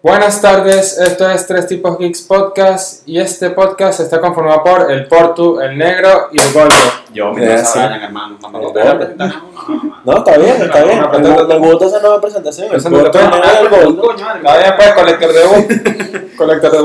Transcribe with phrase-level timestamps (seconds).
[0.00, 5.08] Buenas tardes, esto es Tres Tipos Geeks Podcast y este podcast está conformado por el
[5.08, 6.72] Portu, el Negro y el Gordo.
[7.12, 7.60] Yo me Eh.
[7.74, 8.38] Brian, hermano.
[8.40, 9.32] Tampoco te voy a presentar
[10.04, 11.00] no, está bien, está bien.
[11.00, 11.08] Una
[11.58, 12.68] Me, gusta esa nueva presentación.
[12.72, 13.18] El corto tú.
[13.18, 14.12] negro gordo.
[14.12, 15.66] Está bien, pues, colector de bu
[16.36, 16.78] colector de.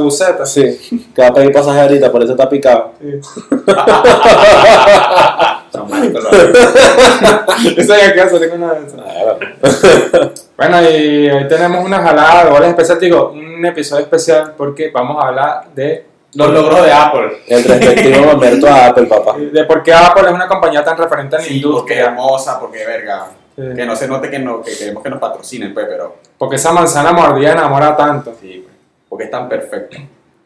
[0.48, 2.94] Sí, que va a pedir pasaje ahorita, por eso está picado.
[8.54, 8.74] Una.
[10.56, 15.22] Bueno, y hoy tenemos una jalada de goles especial, digo, un episodio especial porque vamos
[15.24, 17.38] a hablar de, Los logros de Apple.
[17.48, 19.36] El respectivo momento a Apple, papá.
[19.38, 22.06] de por qué Apple es una compañía tan referente en la Sí, porque es industria.
[22.06, 23.28] hermosa, porque verga.
[23.56, 23.62] Sí.
[23.76, 26.72] Que no se note que, no, que queremos que nos patrocinen, pues, pero Porque esa
[26.72, 28.34] manzana mordida enamora tanto.
[28.40, 28.76] sí, pues,
[29.10, 29.98] porque es tan perfecto.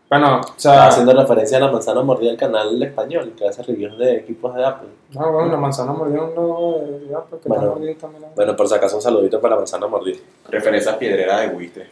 [0.09, 3.61] Bueno, o Estaba sea, haciendo referencia a la manzana mordida del canal español que hace
[3.63, 4.88] reviews de equipos de Apple.
[5.13, 7.67] no, bueno, la manzana mordida es un logo de Apple que está Bueno.
[7.71, 8.23] mordida también.
[8.35, 10.17] Bueno, por si acaso, un saludito para la manzana mordida.
[10.50, 11.89] Referencias piedreras de Wister.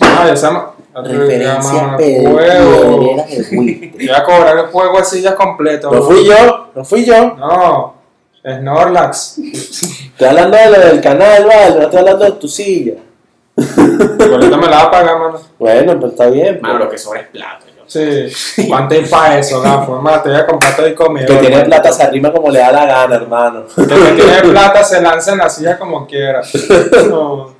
[0.00, 3.16] Ah, esa ma- llama de juego.
[3.52, 3.90] Wii.
[3.94, 5.90] Voy a cobrar el juego así ya completo.
[5.92, 7.34] No fui yo, no fui yo.
[7.36, 7.94] No,
[8.44, 9.38] Snorlax.
[9.38, 12.94] Estoy hablando de lo del canal, vale, no estoy hablando de tu silla.
[14.32, 15.40] Ahorita me la va a pagar, mano.
[15.58, 16.58] Bueno, pues está bien.
[16.60, 16.84] Mano, pues.
[16.84, 17.64] lo que sobra es plata.
[17.76, 17.82] yo.
[17.86, 18.66] Sí.
[18.68, 19.96] ¿Cuánto hay para eso, gafo?
[19.96, 21.26] Hermano, te voy a comprar todo y comer.
[21.26, 23.64] que tiene plata se arrima como le da la gana, hermano.
[23.74, 26.40] Que el que tiene plata se lanza en la silla como quiera.
[27.08, 27.54] No.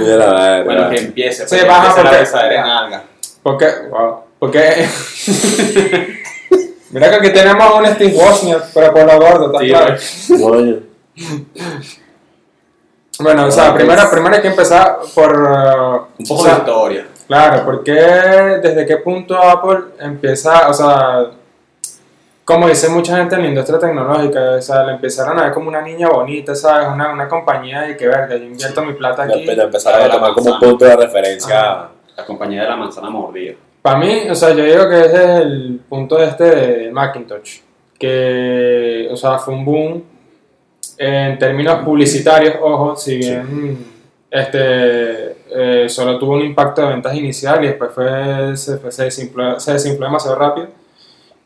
[0.00, 1.48] Mira, madre, Bueno, que empiece.
[1.48, 3.02] Sí, que baja empiece la porque- besadera en alga.
[3.42, 3.66] ¿Por qué?
[3.90, 4.16] Wow.
[4.38, 4.60] Porque.
[6.90, 9.96] Mira que aquí tenemos un Steve Wozniak, pero por lo gordo, ¿está Sí, claro?
[10.42, 10.76] Coño.
[13.20, 15.32] Bueno, o sea, primero, pues- primero hay que empezar por.
[15.36, 15.46] uh,
[16.18, 17.06] Un o poco sea, de historia.
[17.26, 21.26] Claro, porque desde qué punto Apple empieza, o sea,
[22.44, 25.68] como dice mucha gente en la industria tecnológica, o sea, le empezaron a ver como
[25.68, 26.88] una niña bonita, ¿sabes?
[26.88, 29.42] Una, una compañía de que verga, yo invierto mi plata aquí.
[29.44, 30.70] Pero empezaron a La tomar como manzana.
[30.70, 31.60] punto de referencia.
[31.60, 31.88] Ajá.
[32.16, 33.54] La compañía de la manzana mordida.
[33.82, 37.58] Para mí, o sea, yo digo que ese es el punto este de Macintosh,
[37.98, 40.04] que, o sea, fue un boom
[40.98, 43.86] en términos publicitarios, ojo, si bien
[44.30, 49.04] este, eh, solo tuvo un impacto de ventas inicial y después fue, se, fue- se,
[49.04, 50.68] desinfló, se desinfló demasiado rápido,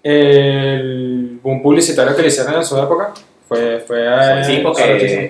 [0.03, 3.13] el boom publicitario que le hicieron en su época
[3.49, 3.81] fue...
[3.87, 4.83] fue eh, Sí, porque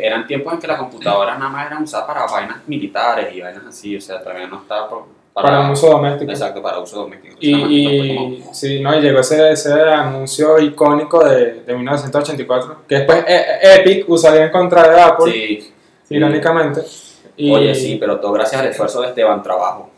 [0.07, 3.65] eran tiempos en que las computadoras nada más eran usadas para vainas militares y vainas
[3.67, 6.31] así, o sea, todavía no estaba por- para uso doméstico.
[6.31, 7.37] Exacto, para uso doméstico.
[7.41, 13.25] Y, y sí, no, y llegó ese, ese anuncio icónico de, de 1984, que después
[13.27, 15.73] E- E- Epic usaría en contra de Apple, Sí,
[16.11, 16.83] irónicamente.
[17.37, 19.89] Y Oye, sí, pero todo gracias al esfuerzo de Esteban Trabajo.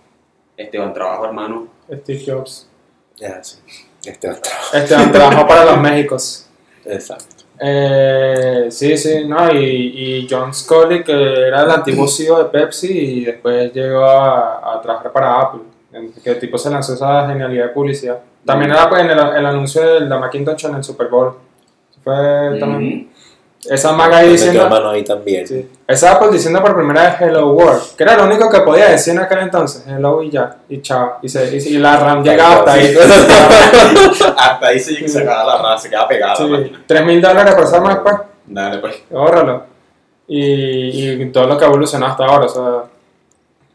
[0.57, 1.67] Esteban Trabajo, hermano.
[1.93, 2.69] Steve Jobs.
[3.17, 3.59] Ya, sí.
[4.05, 4.53] Este otro.
[4.73, 6.47] Este trabajo para los Méxicos.
[6.85, 7.34] Exacto.
[7.59, 12.89] Eh, sí, sí, no, y, y John Scully, que era el antiguo CEO de Pepsi,
[12.89, 15.61] y después llegó a, a trabajar para Apple.
[16.23, 18.19] Que el tipo se lanzó esa genialidad de publicidad.
[18.45, 21.35] También era pues, en el, el anuncio de la Macintosh en el Super Bowl.
[22.03, 23.11] Fue también.
[23.71, 24.69] Esa maga ahí diciendo.
[24.69, 25.47] mano ahí también.
[25.47, 25.69] Sí.
[25.87, 29.15] Esa Apple diciendo por primera vez Hello World, que era lo único que podía decir
[29.15, 29.85] en aquel entonces.
[29.87, 31.19] Hello y ya, y chao.
[31.23, 32.95] Y, se, y, y la RAM llegaba hasta ahí.
[34.37, 36.73] Hasta ahí se, se acaba la raza, se queda pegada Sí.
[36.87, 38.17] 3 mil dólares por esa más después.
[38.47, 39.03] Dale, pues.
[39.11, 39.63] Bórralo.
[40.29, 42.83] Y, y todo lo que ha evolucionado hasta ahora, o sea,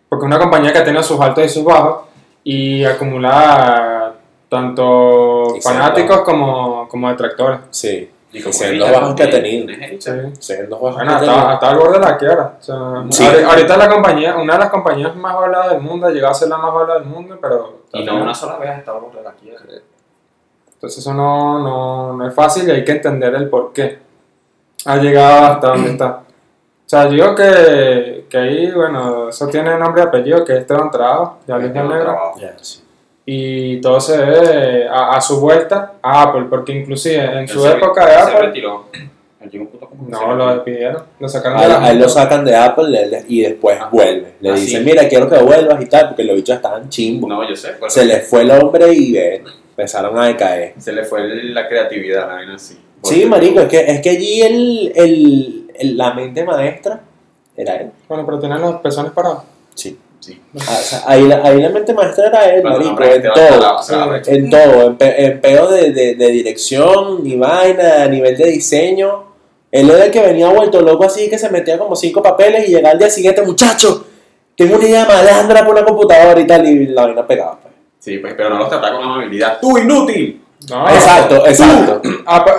[0.10, 2.06] porque es una compañía que tiene sus altos y sus bajos
[2.44, 4.14] y acumula
[4.50, 7.60] tanto fanáticos como, como detractores.
[7.70, 8.10] Sí.
[8.32, 9.70] Y como Sí, hater los bajos que ha tenido.
[9.72, 10.12] ¿es Sí.
[10.40, 11.52] Sí, los bajos Bueno, que tenía.
[11.52, 12.54] hasta el borde de la quiebra.
[12.60, 12.76] O sea,
[13.10, 13.24] Sí.
[13.24, 16.36] ahori- Ahorita la compañía, una de las compañías más valoradas del mundo, ha llegado a
[16.36, 19.32] ser la más valorada del mundo, pero Y no una sola vez estaba por la
[19.32, 19.62] quiebra.
[20.74, 24.00] entonces eso no, no, no es fácil y hay que entender el por qué
[24.86, 26.08] ha llegado hasta donde está.
[26.86, 30.60] O sea, yo digo que, que ahí, bueno, eso tiene nombre y apellido, que es
[30.60, 32.40] Esteban Trabajo, de Alicia Trabajo.
[32.40, 32.84] Ya, sí.
[33.32, 37.62] Y todo se debe a, a su vuelta a Apple, porque inclusive en Él su
[37.62, 38.86] se- época de Se Apple, retiró.
[40.08, 43.42] No, lo despidieron, lo sacaron A, de a él lo sacan de Apple le- y
[43.42, 43.90] después Ah.
[43.92, 44.34] vuelve.
[44.42, 44.86] Le Ah, dicen, sí.
[44.86, 47.30] mira, quiero que vuelvas y tal, porque los bichos estaban chimbos.
[47.30, 47.70] No, yo sé.
[47.88, 50.74] Se les fue el hombre y ve, empezaron a decaer.
[50.78, 52.78] se le fue la creatividad, la vaina así.
[53.04, 57.02] Sí, marico, es que, es que allí el, el, el- la mente maestra
[57.56, 57.92] era él.
[58.08, 59.44] Bueno, pero tienen los pezones parados.
[59.74, 59.98] Sí.
[60.20, 60.42] Sí.
[60.60, 63.60] Ah, o sea, ahí, la, ahí la mente maestra era él, marico, en todo.
[63.60, 63.94] la- Sí.
[64.28, 68.46] En todo, en, pe- en peo de, de, de dirección, ni vaina, a nivel de
[68.52, 69.30] diseño.
[69.72, 72.72] Él era el que venía vuelto loco así, que se metía como cinco papeles y
[72.72, 74.06] llegaba al día siguiente, muchacho,
[74.58, 77.60] tengo una idea malandra por una computadora y tal, y la vaina pegaba.
[77.62, 77.74] pues.
[78.00, 79.60] Sí, pues, pero no los trataba con amabilidad.
[79.62, 80.42] ¡Tú, inútil!
[80.70, 82.02] No, Exacto, exacto.
[82.26, 82.54] Apple,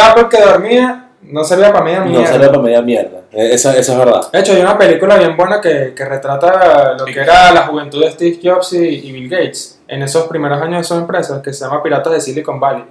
[0.00, 2.26] Apple que dormía, no servía para media No mierda.
[2.26, 3.20] salió para media mierda.
[3.32, 4.30] Eso, eso es verdad.
[4.32, 8.00] De hecho, hay una película bien buena que, que retrata lo que era la juventud
[8.02, 11.52] de Steve Jobs y, y Bill Gates en esos primeros años de sus empresas, que
[11.52, 12.84] se llama Piratas de Silicon Valley.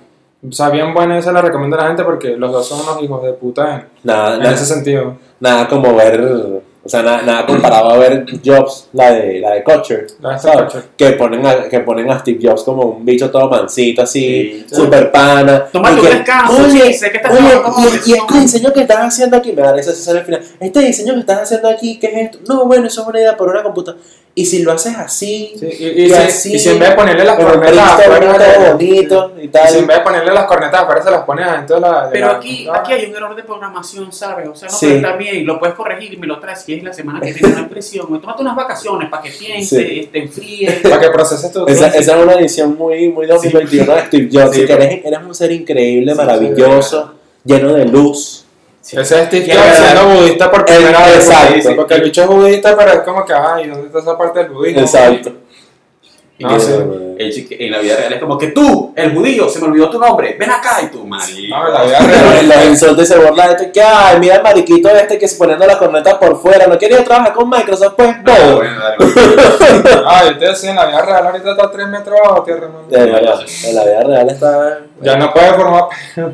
[0.47, 3.01] O sea, bien buena, esa la recomiendo a la gente porque los dos son unos
[3.03, 5.18] hijos de puta en, Nada, en nada, ese sentido.
[5.42, 9.64] nada como ver, o sea, nada, nada comparado a ver Jobs, la de, la de
[9.64, 10.62] Kutcher, La de ¿sabes?
[10.64, 10.84] Kutcher.
[10.96, 14.76] Que ponen, a, que ponen a Steve Jobs como un bicho todo mansito, así, Sí.
[14.76, 15.66] super pana.
[15.72, 17.42] Toma tu descanso, oye, sé que estás oye,
[17.78, 18.18] y, y presión".
[18.28, 21.42] este diseño que estás haciendo aquí, me da esa al final, este diseño que estás
[21.42, 22.40] haciendo aquí, ¿qué es esto?
[22.48, 24.02] No, bueno, eso es una idea por una computadora.
[24.36, 26.90] Y si lo haces así, Sí, y, y Y si, así, y si en vez
[26.90, 29.68] de ponerle las cornetas afuera, todo bonito y y tal.
[29.68, 32.06] si en vez de ponerle las cornetas afuera se las pones adentro de la.
[32.06, 32.80] de Pero la aquí, computadora.
[32.80, 34.48] aquí hay un error de programación, ¿sabes?
[34.48, 35.00] O sea, no, Sí.
[35.02, 37.50] pero bien, lo puedes corregir y me lo traes si es la semana que viene
[37.50, 38.08] una impresión.
[38.22, 40.10] Tómate unas vacaciones para que piense, Sí.
[40.12, 40.72] te enfríe.
[40.84, 41.66] Para que proceses tu.
[41.68, 44.56] Esa, esa es una edición muy, muy 2021 de Steve Jobs.
[44.56, 48.46] Sí, que eres, eres un ser increíble, Sí, maravilloso, lleno de luz.
[48.97, 51.15] Ese es Steve Jobs siendo budista por primera vez.
[51.18, 51.53] exacto.
[51.63, 54.39] porque- Porque el bicho es budista, pero es como que, ay, ¿dónde está esa parte
[54.39, 54.81] del budismo?
[54.81, 55.31] Exacto.
[56.41, 56.71] Y No, que sí.
[57.18, 59.89] el chique- en la vida real es como que tú, el judío, se me olvidó
[59.89, 61.38] tu nombre, ven acá y tú, marico.
[61.53, 62.47] En la vida real.
[62.47, 63.63] los insultos y se de esto.
[63.74, 66.65] Que, ay, mira el mariquito este que se poniendo las cornetas por fuera.
[66.68, 68.56] No quería trabajar con Microsoft, pues, Ah, no.
[68.56, 68.80] bueno.
[70.07, 72.68] Ah, yo te decía, en la vida real ahorita está a 3 metros bajo tierra,
[72.89, 74.80] en la vida real está.
[75.01, 75.83] Ya no puede formar.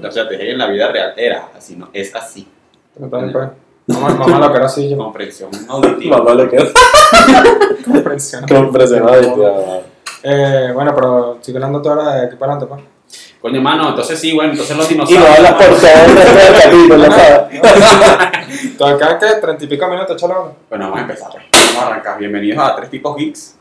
[0.07, 2.47] O sea, te dije en la vida real era así, no, es así.
[2.99, 3.49] También puede.
[3.87, 4.97] Mamá, mamá lo que era así yo.
[4.97, 6.17] Comprensión auditiva.
[6.17, 6.65] Mamá le queda
[7.85, 8.45] Comprensión.
[8.47, 9.83] compresionado.
[10.27, 12.95] Eh, bueno, pero sigue hablando tú ahora de aquí para adelante, pues.
[13.39, 15.37] Coño, mano, entonces sí, bueno, entonces los Y no dinosaurios.
[15.37, 18.77] hablas por todo el resto del capítulo, ¿sabes?
[18.77, 20.35] Te acá que 30 y pico minutos, ahora.
[20.67, 21.43] Bueno, vamos a empezar, pues.
[21.51, 22.17] Vamos a arrancar.
[22.17, 23.55] Bienvenidos a Tres Tipos Geeks.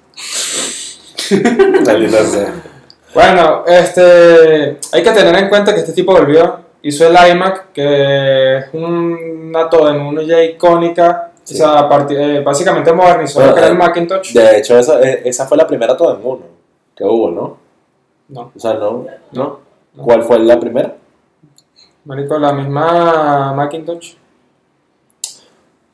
[3.14, 8.56] Bueno, este, hay que tener en cuenta que este tipo volvió, hizo el iMac, que
[8.56, 11.55] es una todo en uno ya icónica, Sí.
[11.55, 14.32] o sea, eh, básicamente modernizó Bueno, lo que era el eh, Macintosh.
[14.32, 16.54] De hecho, esa, eh, esa fue la primera todo en uno
[16.96, 17.58] que hubo, ¿no?
[18.29, 19.06] No, O sea, no.
[19.32, 19.61] ¿No?
[19.94, 20.02] no.
[20.02, 20.94] ¿Cuál fue la primera?
[22.05, 24.14] Marico, la misma Macintosh.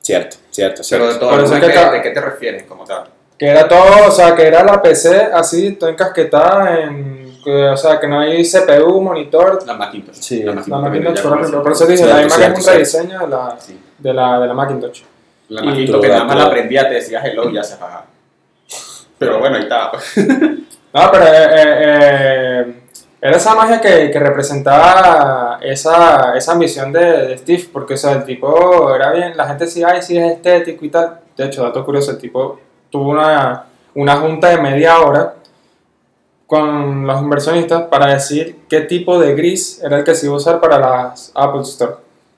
[0.01, 1.19] Cierto, cierto, Pero de cierto.
[1.27, 3.05] todo, Por eso ¿de, es que qué, acá- ¿de qué te refieres como tal?
[3.39, 7.77] Que era todo, o sea, que era la PC así, toda encasquetada en, que, o
[7.77, 9.65] sea, que no hay CPU, monitor.
[9.67, 10.15] La Macintosh.
[10.17, 10.43] Sí.
[10.43, 10.81] la La Macintosh.
[10.83, 11.43] Macintosh la conocí.
[11.45, 12.73] primera, por eso dije, Cierto, la cierto, es un cierto.
[12.79, 13.81] rediseño de la, Sí.
[13.99, 15.03] de la, de la Macintosh.
[15.49, 18.07] La Y- Macintosh que nada más la prendía, te decía hello y ya se apagaba.
[19.19, 19.93] Pero bueno, ahí está.
[20.93, 22.75] No, pero eh, eh, eh,
[23.21, 28.13] era esa magia que, que representaba esa, esa ambición de, de Steve, porque o sea,
[28.13, 31.21] el tipo era bien, la gente decía, ay, sí es estético y tal.
[31.37, 32.59] De hecho, dato curioso, el tipo
[32.91, 35.35] tuvo una, una junta de media hora
[36.47, 40.39] con los inversionistas para decir qué tipo de gris era el que se iba a
[40.39, 41.93] usar para las Apple Store.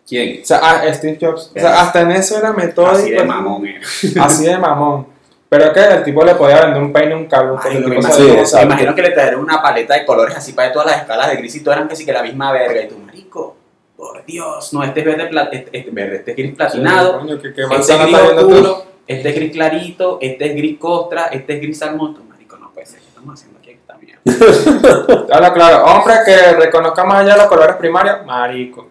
[0.06, 0.42] ¿Quién?
[0.42, 1.50] O sea, ah, Steve Jobs.
[1.56, 2.92] O sea, hasta en eso era metódico.
[2.92, 3.80] Así de mamón, eh.
[4.20, 5.06] Así de mamón.
[5.52, 7.60] Pero es que el tipo le podía vender un peine a un calvo.
[7.62, 10.72] Ay, no, me imagino, me imagino que le trajeron una paleta de colores así para
[10.72, 12.80] todas las escalas de gris y todo eran casi que la misma verga.
[12.80, 13.54] Y tú, marico,
[13.94, 17.52] por Dios, no, este es verde, este, este, verde, este es gris platinado, Coño, que,
[17.52, 21.60] que este es gris oscuro, este es gris clarito, este es gris costra, este es
[21.60, 22.14] gris salmón.
[22.14, 25.26] Tú, marico, no puede ser, ¿qué estamos haciendo aquí esta mierda?
[25.36, 25.84] Habla claro.
[25.84, 28.88] Hombre que reconozca más allá los colores primarios, marico.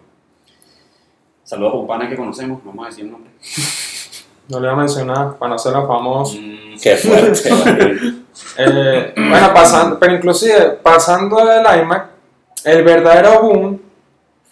[1.42, 3.32] Saludos a un pana que conocemos, no vamos a decir el nombre.
[4.52, 6.38] No le voy a mencionar para no ser los famosos.
[6.38, 7.50] Mm, Qué fuerte.
[8.56, 12.06] Eh, bueno, pasando, pero inclusive pasando del iMac,
[12.64, 13.80] el verdadero boom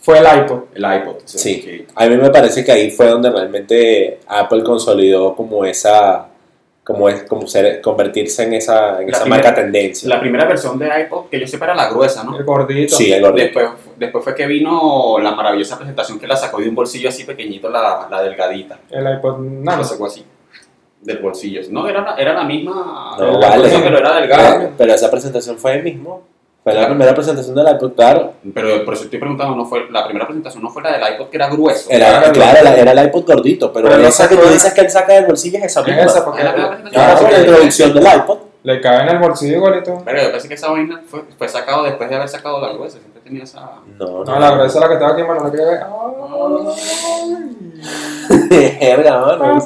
[0.00, 0.64] fue el iPod.
[0.74, 1.14] el iPod.
[1.24, 1.86] Sí.
[1.94, 6.26] A mí me parece que ahí fue donde realmente Apple consolidó como esa,
[6.90, 10.08] como es, como ser, convertirse en esa, en esa primera- marca tendencia.
[10.08, 12.36] La primera versión de iPod, que yo sepa era la gruesa, ¿no?
[12.36, 12.96] El gordito.
[12.96, 13.44] Sí, el gordito.
[13.60, 17.24] Después, después fue que vino la maravillosa presentación que la sacó de un bolsillo así
[17.24, 18.78] pequeñito, la, la delgadita.
[18.90, 19.78] El iPod No, Nano.
[19.78, 20.24] la sacó así,
[21.00, 21.60] del bolsillo.
[21.70, 23.14] No, era, la- era la misma.
[23.18, 23.62] No, la vale.
[23.70, 24.58] cosa, pero era delgada.
[24.58, 26.22] Pero, pero esa presentación fue ahí mismo.
[26.62, 28.34] Fue la primera presentación del iPod, claro.
[28.54, 31.28] Pero por eso estoy preguntando, no fue, la primera presentación no fue la del iPod
[31.30, 31.88] que era grueso.
[31.90, 34.72] Era, Claro, claro, era, era el iPod gordito, pero, Pero no esa que tú dices
[34.74, 36.02] que él saca del bolsillo es esa Es misma.
[36.02, 37.30] esa, porque Era la Claro, presentación.
[37.32, 38.38] la introducción del iPod.
[38.62, 40.02] le cabe en el bolsillo igualito.
[40.04, 42.98] Pero yo pensé que esa vaina fue, fue sacado después de haber sacado la gruesa.
[42.98, 43.60] Siempre tenía esa.
[43.98, 45.44] No, No, la gruesa es la que estaba aquí, mano.
[45.44, 45.80] La que ver.
[48.80, 49.60] Verga, mano.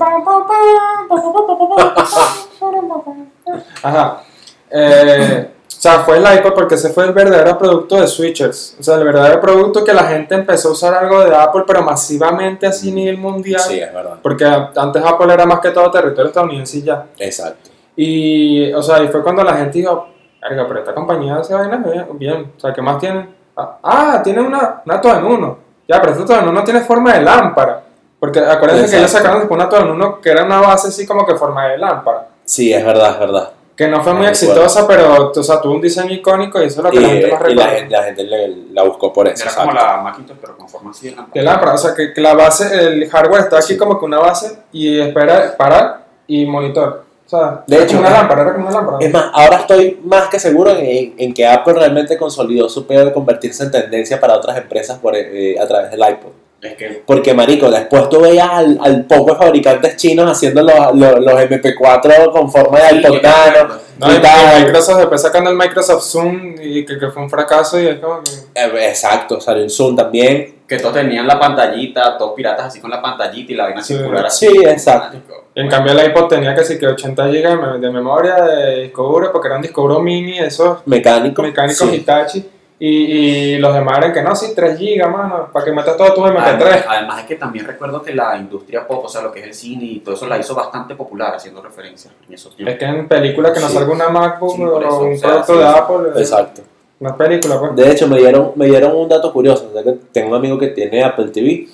[3.83, 4.23] Ajá.
[4.71, 5.51] Eh,
[5.85, 8.77] sea, fue el iPod porque ese fue el verdadero producto de switchers.
[8.81, 11.83] O sea, el verdadero producto que la gente empezó a usar algo de Apple, pero
[11.83, 13.61] masivamente así a nivel mundial.
[13.61, 14.17] Sí, es verdad.
[14.23, 17.07] Porque antes Apple era más que todo territorio estadounidense y ya.
[17.19, 17.71] Exacto.
[17.97, 20.09] Y, o sea, y fue cuando la gente dijo,
[20.41, 22.53] pero esta compañía hace vainas bien, bien.
[22.57, 23.35] O sea, ¿qué más tienen?
[23.57, 25.59] Ah, Ah, tiene una, una todo en uno.
[25.87, 27.83] Ya, pero este todo en uno tiene forma de lámpara.
[28.19, 31.07] Porque acuérdense que ellos sacaron después una todo en uno que era una base así
[31.07, 32.29] como que forma de lámpara.
[32.45, 33.51] Sí, es verdad, es verdad.
[33.77, 36.81] Que no fue No muy exitosa, pero o sea, tuvo un diseño icónico y eso
[36.81, 37.71] es lo que Y, la gente más y la recuerda.
[37.73, 39.43] gente, la gente le- la buscó por eso.
[39.45, 39.93] Era como exacto.
[39.97, 41.33] la Macintosh, pero con forma así de lámpara.
[41.35, 43.77] De lámpara, o sea, que, que la base, el hardware está aquí Sí.
[43.77, 47.03] como que una base y espera parar y monitor.
[47.27, 48.99] O sea, De era hecho, como una es- lámpara, era como una lámpara.
[49.01, 53.05] Es más, ahora estoy más que seguro en, en que Apple realmente consolidó su pedo
[53.07, 56.31] de convertirse en tendencia para otras empresas por, eh, a través del iPod.
[56.65, 60.95] Es que Porque, marico, después tú veías al, al poco de fabricantes chinos haciendo los,
[60.95, 63.81] los, los MP4 con forma de acuerdo.
[63.99, 64.61] No, y, y tal.
[64.61, 67.99] y Microsoft después sacando el Microsoft Zoom y que, que fue un fracaso y es
[68.01, 68.31] como que...
[68.61, 70.63] Eh, Exacto, salió el Zoom también.
[70.67, 73.95] que todos tenían la pantallita, todos piratas así con la pantallita y la vaina Sí.
[73.95, 74.47] circular así.
[74.49, 75.19] Sí, exacto.
[75.19, 75.45] Marico.
[75.55, 79.31] En cambio el iPod tenía que sí que 80 GB de memoria de disco duro,
[79.31, 81.43] porque era un disco duro mini, esos Mecánico.
[81.43, 81.97] mecánicos sí.
[81.97, 82.51] Hitachi.
[82.87, 86.13] Y, y los demás eran que no, sí, 3 GB, mano, para que metas todo
[86.13, 86.85] tu Además, MP3.
[86.87, 89.55] además es que también recuerdo que la industria pop, o sea, lo que es el
[89.55, 92.77] cine y todo eso la hizo bastante popular haciendo referencias en esos Es tiempos.
[92.79, 93.75] que en películas que no Sí.
[93.75, 95.65] salga una MacBook Sí, por eso, o un o sea, producto sí, de.
[95.67, 96.63] Apple, es Exacto.
[97.01, 97.77] una película, pues.
[97.77, 99.69] De hecho, me dieron, me dieron un dato curioso.
[99.71, 101.67] o sea, que tengo un amigo que tiene Apple TV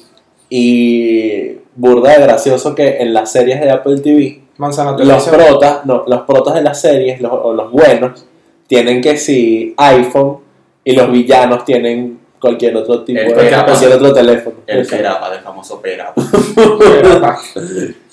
[0.48, 6.04] y burda de gracioso que en las series de Apple TV Manzana los protas, no,
[6.06, 8.26] los protas de las series, los, o los buenos,
[8.66, 10.38] tienen que si iPhone
[10.84, 13.66] y los villanos tienen cualquier otro tipo El de Perapa.
[13.66, 14.56] cualquier otro teléfono.
[14.66, 14.96] El Exacto.
[15.02, 16.14] Perapa, del famoso Perapa.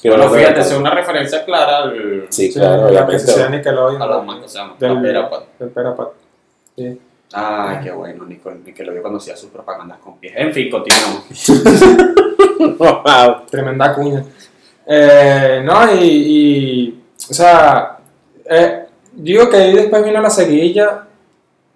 [0.01, 3.19] Que Bueno, no fíjate, es una referencia clara al, Sí, Sí, claro, la que obviamente.
[3.19, 4.01] se sea Nickelodeon.
[4.01, 5.43] a o sea, Del- la Perapa.
[5.59, 6.07] del Perapat.
[6.75, 6.99] Sí.
[7.33, 10.33] Ay, qué bueno, Nickelodeon conocía sus propagandas con pies.
[10.35, 11.23] En fin, continuamos.
[12.59, 13.45] Wow.
[13.49, 14.23] Tremenda cuña.
[14.85, 17.97] Eh, no, y, y, o sea,
[18.49, 21.05] eh, digo que ahí después vino la seguidilla,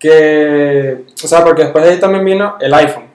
[0.02, 3.06] que, o sea, porque después de ahí también vino el iPhone.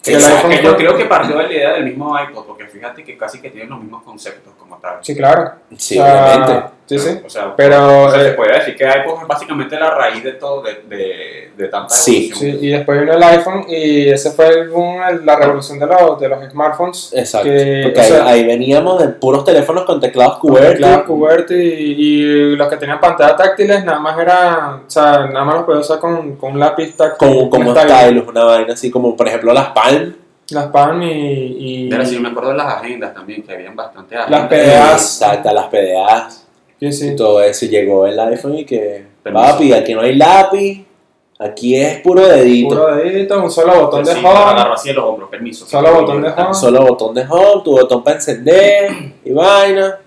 [0.00, 3.02] Que el iPhone yo creo que partió de la idea del mismo iPod, porque fíjate
[3.02, 4.98] que casi que tienen los mismos conceptos como tal.
[5.00, 5.54] Sí, claro.
[5.76, 6.68] Sí, O sea, obviamente.
[6.84, 7.20] Sí, sí.
[7.24, 10.22] O sea, Pero, o sea, eh, se puede decir que iPod es básicamente la raíz
[10.22, 12.30] de todo, de, de, de tanta Sí.
[12.34, 15.86] Sí, y después vino el iPhone y ese fue el boom, el- la revolución de
[15.86, 17.12] los, de los smartphones.
[17.14, 17.48] Exacto.
[17.48, 20.72] Que, Porque ahí, sea, ahí veníamos de puros teléfonos con teclados con QWERTY.
[20.72, 25.44] teclados QWERTY y, y los que tenían pantallas táctiles nada más era, o sea, nada
[25.44, 27.28] más los podía usar con, con un lápiz táctil.
[27.28, 27.92] Como, como stylus.
[27.98, 30.14] stylus, una vaina así como por ejemplo las Palm.
[30.50, 34.16] Las PAN y, y Pero sí, me acuerdo de las agendas también, que habían bastante
[34.16, 34.48] Las agendas.
[34.50, 35.22] PDAs.
[35.22, 36.41] Exacto, las PDAs
[36.90, 37.16] sí, y sí.
[37.16, 37.64] todo eso.
[37.66, 39.44] Y llegó el iPhone y que, Permiso.
[39.44, 40.84] papi, aquí no hay lápiz,
[41.38, 42.70] aquí es puro dedito.
[42.70, 45.66] Puro dedito, un solo botón de Sí, home, así de los hombros, permiso.
[45.66, 48.90] solo botón de Un home solo botón de home, tu botón para encender
[49.24, 49.98] y vaina.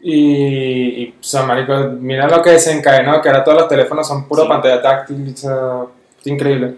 [0.00, 4.28] y, y, o sea, marico, mira lo que desencadenó, que ahora todos los teléfonos son
[4.28, 4.48] puro Sí.
[4.48, 5.82] pantalla táctil, o sea,
[6.20, 6.74] es increíble.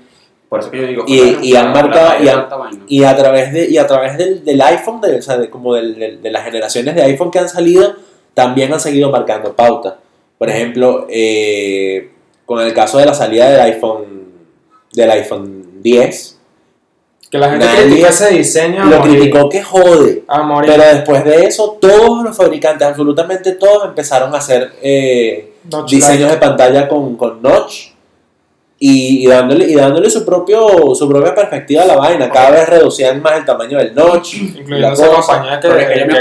[0.48, 2.78] Por eso que yo digo, Y- la- y han marcado- y de vaina.
[2.86, 5.74] Y a través, de, y a través del, del iPhone, de, o sea, de, como
[5.74, 7.92] del- del- de las generaciones de iPhone que han salido,
[8.38, 9.98] también han seguido marcando pauta.
[10.38, 12.12] Por ejemplo, eh,
[12.46, 14.28] con el caso de la salida del iPhone,
[14.92, 16.38] del iPhone 10,
[17.32, 20.22] Que la gente critica ese diseño lo morir, criticó que jode.
[20.64, 25.54] Pero después de eso, todos los fabricantes, absolutamente todos, empezaron a hacer eh,
[25.88, 27.87] diseños de pantalla con, con notch
[28.80, 32.30] y, y dándole, y dándole su, propio, su propia perspectiva a la vaina.
[32.30, 34.34] Cada vez reducían más el tamaño del notch.
[34.34, 35.32] Incluyendo esa cosa.
[35.38, 35.60] compañía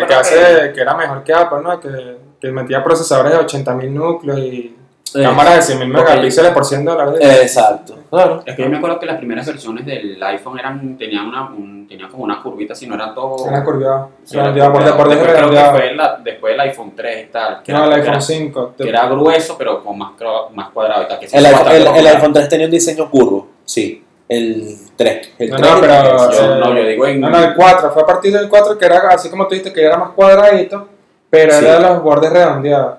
[0.08, 1.80] que, hace, que era mejor que Apple, ¿no?
[1.80, 4.76] Que, que metía procesadores de 80.000 núcleos y
[5.16, 7.20] Eh, cámaras de 100.000 porque- megapíxeles por 100 dólares.
[7.42, 7.98] Exacto.
[8.10, 8.42] Claro.
[8.46, 11.88] Es que yo me acuerdo que las primeras versiones del iPhone eran, tenían, una, un-
[11.88, 13.48] tenían como una curvita, si no eran todo...
[13.48, 14.10] Era curviado.
[14.24, 14.98] Sí, era por, curviado.
[14.98, 17.62] por Después creo que fue la- después del iPhone 3 y tal.
[17.64, 18.74] Que No, era, el iPhone era- 5.
[18.78, 20.12] que era grueso, pero con más,
[20.54, 21.20] más cuadrado y tal.
[21.20, 23.48] Que El, el- el iPhone 3 tenía un diseño curvo.
[23.66, 24.04] Sí.
[24.30, 25.32] El 3.
[25.40, 27.22] El No, 3 no, pero- el- Yo, eh, no, yo digo en...
[27.22, 27.92] No, no, el 4.
[27.92, 30.88] Fue a partir del 4 que era así como tú dijiste, que era más cuadradito,
[31.30, 31.64] pero Sí.
[31.66, 32.98] era de los bordes redondeados.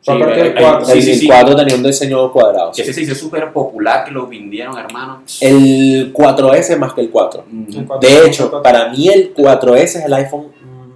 [0.00, 0.84] Sí, a partir el- del 4.
[0.86, 1.26] sí, el sí, sí.
[1.26, 2.72] 4 tenía un diseño cuadrado.
[2.74, 5.22] Que ese se hizo súper popular, que lo vendieron, hermano.
[5.40, 7.44] El 4S más que el 4.
[7.50, 7.66] Mm,
[8.00, 10.52] De hecho, para mí el 4S es el iPhone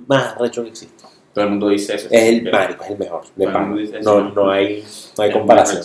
[0.06, 1.02] más recho que existe.
[1.34, 2.08] Todo el mundo dice eso.
[2.10, 3.22] Es el marico, es el mejor.
[3.24, 3.62] De Todo el pan.
[3.64, 4.20] mundo dice eso.
[4.20, 4.84] No, no hay,
[5.16, 5.82] no hay comparación.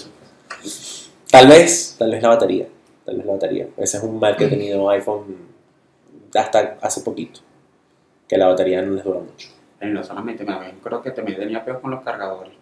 [1.32, 2.68] Tal vez, tal vez la batería.
[3.06, 3.68] Tal vez la batería.
[3.78, 5.38] Ese es un mal que ha tenido iPhone
[6.36, 7.40] hasta hace poquito.
[8.28, 9.50] Que la batería no les dura mucho.
[9.82, 12.54] No solamente, me creo que también tenía peor con los cargadores.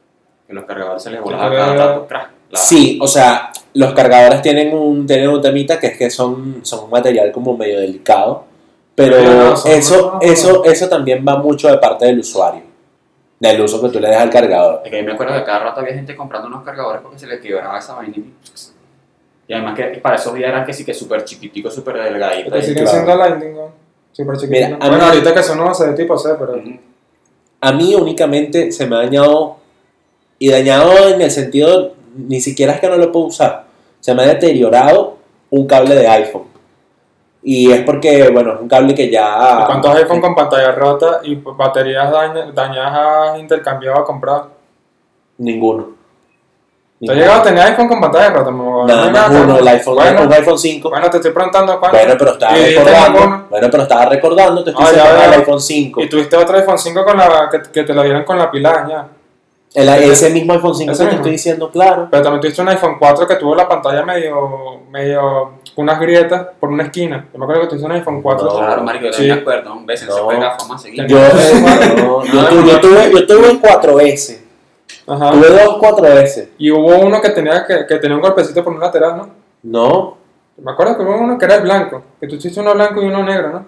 [0.47, 2.07] Que los cargadores se les volaba pero- cada rato.
[2.07, 6.09] crack, la- Sí, o sea, los cargadores tienen un, tienen un temita que es que
[6.09, 8.45] son, son un material como medio delicado.
[8.93, 12.61] Pero Pero no, eso, eso, eso también va mucho de parte del usuario.
[13.39, 14.81] Del uso que tú le das al cargador.
[14.85, 17.27] Es que yo me acuerdo que cada rato había gente comprando unos cargadores porque se
[17.27, 18.13] les quebraba esa vaina.
[18.15, 18.33] y-
[19.47, 22.57] Y además que para esos días eran que sí que súper chiquitico, súper delgadito.
[22.57, 22.89] Y- siguen claro.
[22.91, 23.69] siendo Lightning, ¿no?
[24.13, 24.67] Súper chiquititos.
[24.69, 26.55] Mira, Bueno, mí- ahorita que son nuevos de tipo C, pero...
[27.61, 29.57] A mí únicamente se me ha dañado,
[30.39, 33.65] y dañado en el sentido, ni siquiera es que no lo puedo usar,
[33.99, 35.17] se me ha deteriorado
[35.49, 36.43] un cable de iPhone.
[37.43, 39.59] Y es porque, bueno, es un cable que ya...
[39.61, 44.45] ¿Y ¿Cuántos iPhone con pantalla rota y baterías daña- dañadas has intercambiado a comprar?
[45.37, 45.89] Ninguno.
[46.99, 48.49] ¿Te has llegado a tener iPhone con pantalla rota?
[48.51, 49.57] No más llegaste, uno, ¿no?
[49.59, 50.89] el iPhone, Bueno, un iPhone 5.
[50.89, 51.97] bueno, te estoy preguntando cuánto.
[51.97, 53.45] Bueno, pero estaba ¿Y dijiste recordando.
[53.49, 56.01] Bueno, pero estaba recordando, te estoy Ah, diciendo el iPhone 5.
[56.01, 58.71] Y tuviste otro iPhone 5 con la, que, que te lo dieron con la pila
[58.71, 59.07] dañada.
[59.75, 61.17] El- ese mismo iPhone 5 Ese que te mismo.
[61.21, 62.07] estoy diciendo, claro.
[62.09, 65.21] Pero también tuviste un iPhone 4 que tuvo la pantalla medio, medio
[65.75, 67.27] con unas grietas por una esquina.
[67.33, 68.45] Yo me acuerdo que tuviste un iPhone 4.
[68.47, 68.57] No.
[68.57, 69.27] Claro, marico, yo Sí.
[69.27, 69.73] no me acuerdo.
[69.73, 70.25] Un beso, se No.
[70.25, 71.05] fue la fama seguida.
[71.07, 74.41] Yo, no, yo, tu- yo tuve, yo tuve un 4S.
[75.07, 75.31] Ajá.
[75.31, 76.49] Tuve dos 4S.
[76.57, 79.29] Y hubo uno que tenía, que, que tenía un golpecito por un lateral, ¿no?
[79.63, 80.17] No,
[80.57, 82.01] Me acuerdo que hubo uno que era el blanco.
[82.17, 83.65] Que tú hiciste uno blanco y uno negro, ¿no?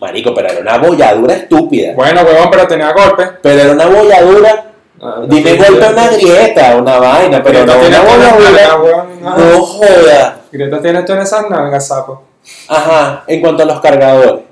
[0.00, 1.92] Marico, pero era una bolladura estúpida.
[1.94, 3.28] Bueno, huevón, pero tenía golpe.
[3.42, 4.64] Pero era una bolladura.
[5.00, 9.06] Ah, no Dime golpe ya- una grieta, una vaina, pero no tiene una bolladura.
[9.20, 9.36] no.
[9.38, 10.36] No joda.
[10.52, 12.22] Greta tiene todas esas nalgas, sapo.
[12.68, 14.42] Ajá, en cuanto a los cargadores.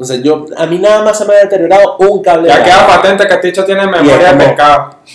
[0.00, 2.64] O sea, yo, a mí nada más se me ha deteriorado un cable Ya de
[2.64, 4.90] queda patente que Ticho tiene memoria de pescado.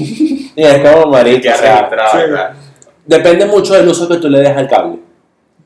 [0.56, 2.18] Y es como marico, o sea, sí,
[3.06, 5.00] depende mucho del uso que tú le des al cable.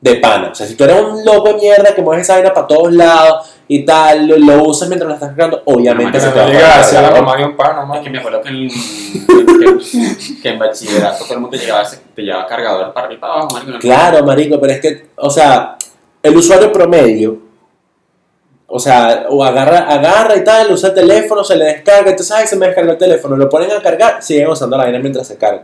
[0.00, 0.50] De pana.
[0.52, 2.92] O sea, si tú eres un loco de mierda que mueves esa vaina para todos
[2.92, 6.48] lados y tal, lo, lo usas mientras lo estás cargando, obviamente se te va a
[6.48, 7.26] llega apagar el hacia la cargador.
[7.26, 11.34] mamá de un pana, Es que me acuerdo que en, que, que en bachillerato todo
[11.34, 11.82] el mundo llegaba,
[12.14, 13.72] te llevaba cargador para arriba y para abajo, marico.
[13.72, 15.76] no- Claro, marico, pero es que, o sea,
[16.22, 17.38] el usuario promedio,
[18.66, 22.46] o sea, o agarra, agarra y tal, usa el teléfono, se le descarga, entonces, ay,
[22.46, 25.36] se me descarga el teléfono, lo ponen a cargar, siguen usando la vaina mientras se
[25.38, 25.62] carga.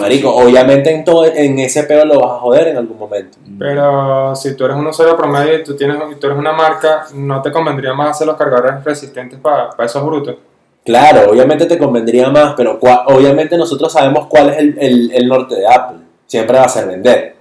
[0.00, 3.38] Marico, obviamente en, todo, en ese peo lo vas a joder en algún momento.
[3.58, 7.06] Pero si tú eres un usuario promedio y tú, tienes, y tú eres una marca,
[7.14, 10.36] ¿no te convendría más hacer los cargadores resistentes para esos brutos?
[10.84, 15.28] Claro, obviamente te convendría más, pero cua- obviamente nosotros sabemos cuál es el, el- el
[15.28, 15.98] norte de Apple.
[16.26, 17.36] Siempre va a ser vender.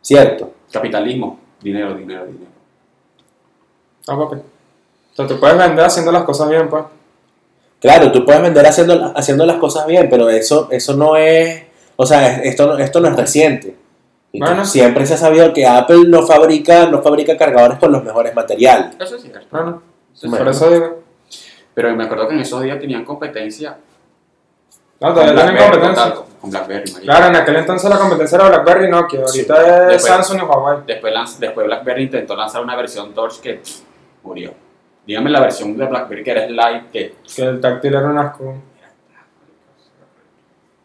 [0.00, 0.50] ¿Cierto?
[0.72, 2.50] Capitalismo, dinero, dinero, dinero.
[4.08, 4.40] No, papi.
[4.40, 6.84] O sea, tú puedes vender haciendo las cosas bien, pues.
[7.82, 11.64] Claro, tú puedes vender haciendo, haciendo las cosas bien, pero eso, eso no es.
[11.96, 13.76] O sea, es- esto, no- esto no es reciente.
[14.30, 14.64] Y tú- Bueno.
[14.64, 18.94] siempre se ha sabido que Apple no fabrica, no fabrica cargadores con los mejores materiales.
[18.98, 19.46] Eso es cierto.
[19.50, 19.82] No, no.
[20.14, 20.44] Eso es Bueno.
[20.46, 20.74] Por cierto.
[20.76, 21.02] eso digo.
[21.74, 23.76] Pero me acuerdo que en esos días tenían competencia.
[25.00, 26.14] No, todavía tienen competencia.
[26.40, 27.00] Con BlackBerry, marico.
[27.12, 29.20] Claro, en aquel entonces la competencia era BlackBerry y Nokia.
[29.20, 29.62] Ahorita Sí.
[29.70, 30.78] es Después- Samsung y Huawei.
[30.86, 33.80] Después, BlackBerry intentó lanzar una versión Torch que pff,
[34.22, 34.52] murió.
[35.06, 38.54] Dígame la versión de BlackBerry que era Slide que Que el táctil era un asco.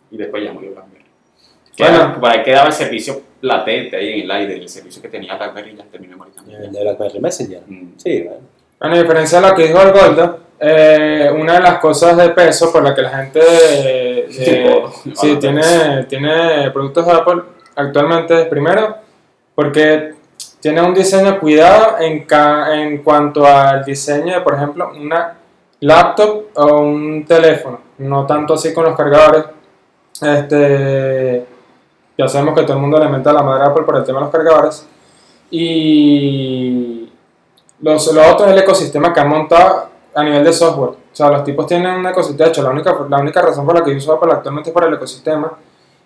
[0.10, 1.06] y después ya murió BlackBerry.
[1.78, 2.20] Bueno.
[2.20, 5.76] Por ahí quedaba el servicio latente ahí en el aire, el servicio que tenía BlackBerry
[5.76, 6.64] ya terminó morir también.
[6.64, 7.62] El de BlackBerry Messenger.
[7.68, 7.94] Mm.
[7.98, 8.42] Sí, bueno.
[8.80, 12.30] Bueno, a diferencia de lo que dijo el Golda, eh, una de las cosas de
[12.30, 17.42] peso por la que la gente eh, sí, bueno, tiene, tiene productos de Apple
[17.76, 18.98] actualmente es primero
[19.54, 20.14] porque
[20.60, 25.36] tiene un diseño cuidado en, ca- en cuanto al diseño de, por ejemplo, una
[25.80, 29.46] laptop o un teléfono, no tanto así con los cargadores.
[30.22, 31.46] Este,
[32.18, 34.26] ya sabemos que todo el mundo le mete la madre Apple por el tema de
[34.26, 34.88] los cargadores.
[35.52, 37.12] Y
[37.82, 40.90] los, lo otro es el ecosistema que han montado a nivel de software.
[40.90, 42.46] O sea, los tipos tienen un ecosistema.
[42.46, 44.74] De hecho, la única, la única razón por la que yo uso Apple actualmente es
[44.74, 45.52] por el ecosistema.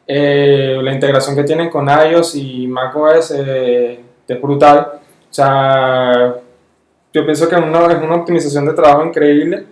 [0.06, 4.94] Eh, la integración que tienen con iOS y macOS eh, es brutal.
[5.30, 6.36] O sea,
[7.14, 9.66] yo pienso que es una optimización de trabajo increíble.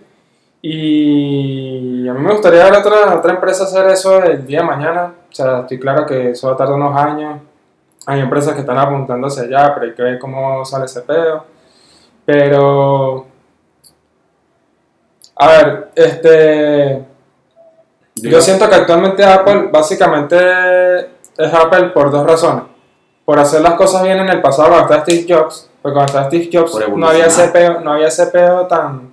[0.62, 5.14] Y a mí me gustaría ver otra, otra empresa hacer eso el día de mañana.
[5.30, 7.40] O sea, estoy claro que eso va a tardar unos años.
[8.06, 11.46] Hay empresas que están apuntando hacia allá, pero hay que ver cómo sale ese pedo.
[12.26, 13.26] Pero.
[15.36, 17.04] A ver, este.
[18.16, 20.36] Yo siento que actualmente Apple básicamente
[21.38, 22.64] es Apple por dos razones.
[23.30, 26.26] Por hacer las cosas bien en el pasado cuando estaba Steve Jobs, porque cuando estaba
[26.26, 29.12] Steve Jobs no había, ese peo, no había ese peo tan,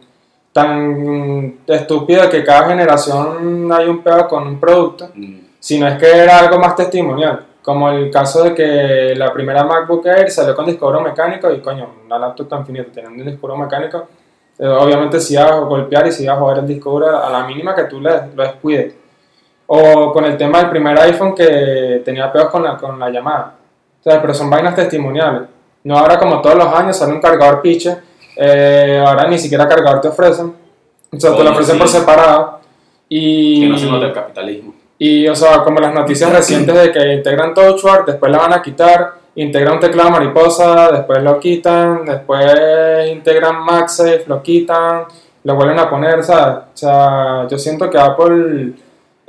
[0.51, 5.36] tan estúpido que cada generación hay un peo con un producto, Mm.
[5.60, 7.45] sino es que era algo más testimonial.
[7.62, 11.62] Como el caso de que la primera MacBook Air salió con disco duro mecánico y
[11.62, 14.08] coño, una laptop tan finita teniendo un disco duro mecánico,
[14.58, 17.30] eh, obviamente si iba a golpear y si iba a joder el disco duro a
[17.30, 18.95] la mínima que tú le, lo descuides.
[19.67, 23.53] O con el tema del primer iPhone que tenía peos con la, con la llamada.
[24.03, 25.43] Sea, pero son vainas testimoniales.
[25.83, 27.97] No ahora como todos los años sale un cargador piche,
[28.36, 30.53] eh, ahora ni siquiera cargador te ofrecen.
[31.12, 31.79] O sea, te lo Oye, ofrecen sí.
[31.79, 32.60] por separado.
[33.10, 33.62] Y...
[33.62, 34.73] Que no se nota el capitalismo.
[34.99, 38.62] Y, o sea, como las noticias recientes de que integran TouchWare, después la van a
[38.62, 45.03] quitar, integran un teclado mariposa, después lo quitan, después integran MagSafe, lo quitan,
[45.43, 46.57] lo vuelven a poner, ¿sabes?
[46.73, 48.73] O sea, yo siento que Apple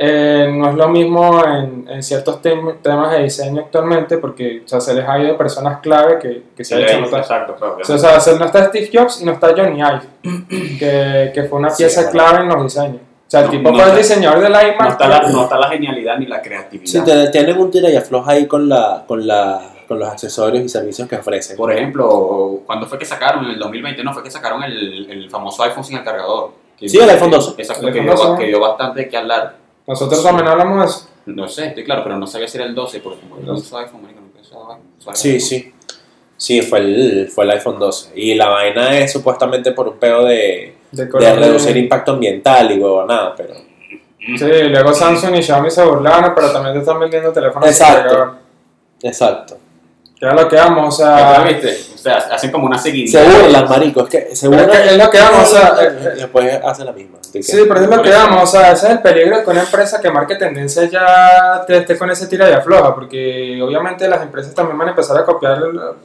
[0.00, 4.68] eh, no es lo mismo en, en ciertos tem- temas de diseño actualmente, porque o
[4.68, 7.20] sea, se les ha ido personas clave que, que se han hecho notar.
[7.20, 7.78] Exacto, claro.
[7.80, 10.00] O sea, o sea, se- no está Steve Jobs y no está Johnny Ive,
[10.78, 12.96] que, que fue una Sí, pieza clave en los diseños.
[13.02, 14.80] O sea, el No, tipo no fue el diseñador del iMac.
[14.82, 16.90] no, está la, no está la genialidad ni la creatividad.
[16.90, 20.64] Sí, te- tienen un tira y afloja ahí con, la, con, la, con los accesorios
[20.64, 21.56] y servicios que ofrecen.
[21.56, 23.44] Por ejemplo, cuando fue que sacaron?
[23.44, 26.52] En el 2020, no, fue que sacaron el, el famoso iPhone sin el cargador.
[26.78, 27.60] Que- Sí, el iPhone 12.
[27.60, 28.42] Exacto, que iPhone dio, 12.
[28.42, 29.56] que dio bastante que hablar.
[29.88, 31.08] Nosotros también hablamos de eso.
[31.26, 33.54] No sé, estoy claro, pero no sabía si era el 12, porque como yo no
[33.54, 35.16] uso iPhone, marico, nunca he usado iPhone.
[35.16, 35.72] Sí, sí.
[36.36, 38.12] Sí, fue el, fue el iPhone 12.
[38.14, 42.12] Y la vaina es supuestamente por un pedo de, De, de color de- reducir impacto
[42.12, 43.54] ambiental y huevo, nada, pero...
[44.20, 48.36] Sí, luego Samsung y Xiaomi se burlaron, pero también te están vendiendo teléfonos Exacto.
[49.02, 49.58] Exacto.
[50.20, 51.44] Que es lo que vamos, o ¿Qué sea.
[51.44, 51.97] viste?
[52.08, 53.22] Sea, hacen como una seguidilla.
[53.22, 54.70] Se burlan, marico, es que se burlan.
[54.70, 56.10] es que es lo que vamos, o sea, eh, eh.
[56.16, 57.18] Después hacen la misma.
[57.22, 60.00] Sí, pero es lo que vamos, o sea, ese es el peligro que una empresa
[60.00, 64.54] que marque tendencia ya te esté con ese tira y afloja, porque obviamente las empresas
[64.54, 65.60] también van a empezar a copiar,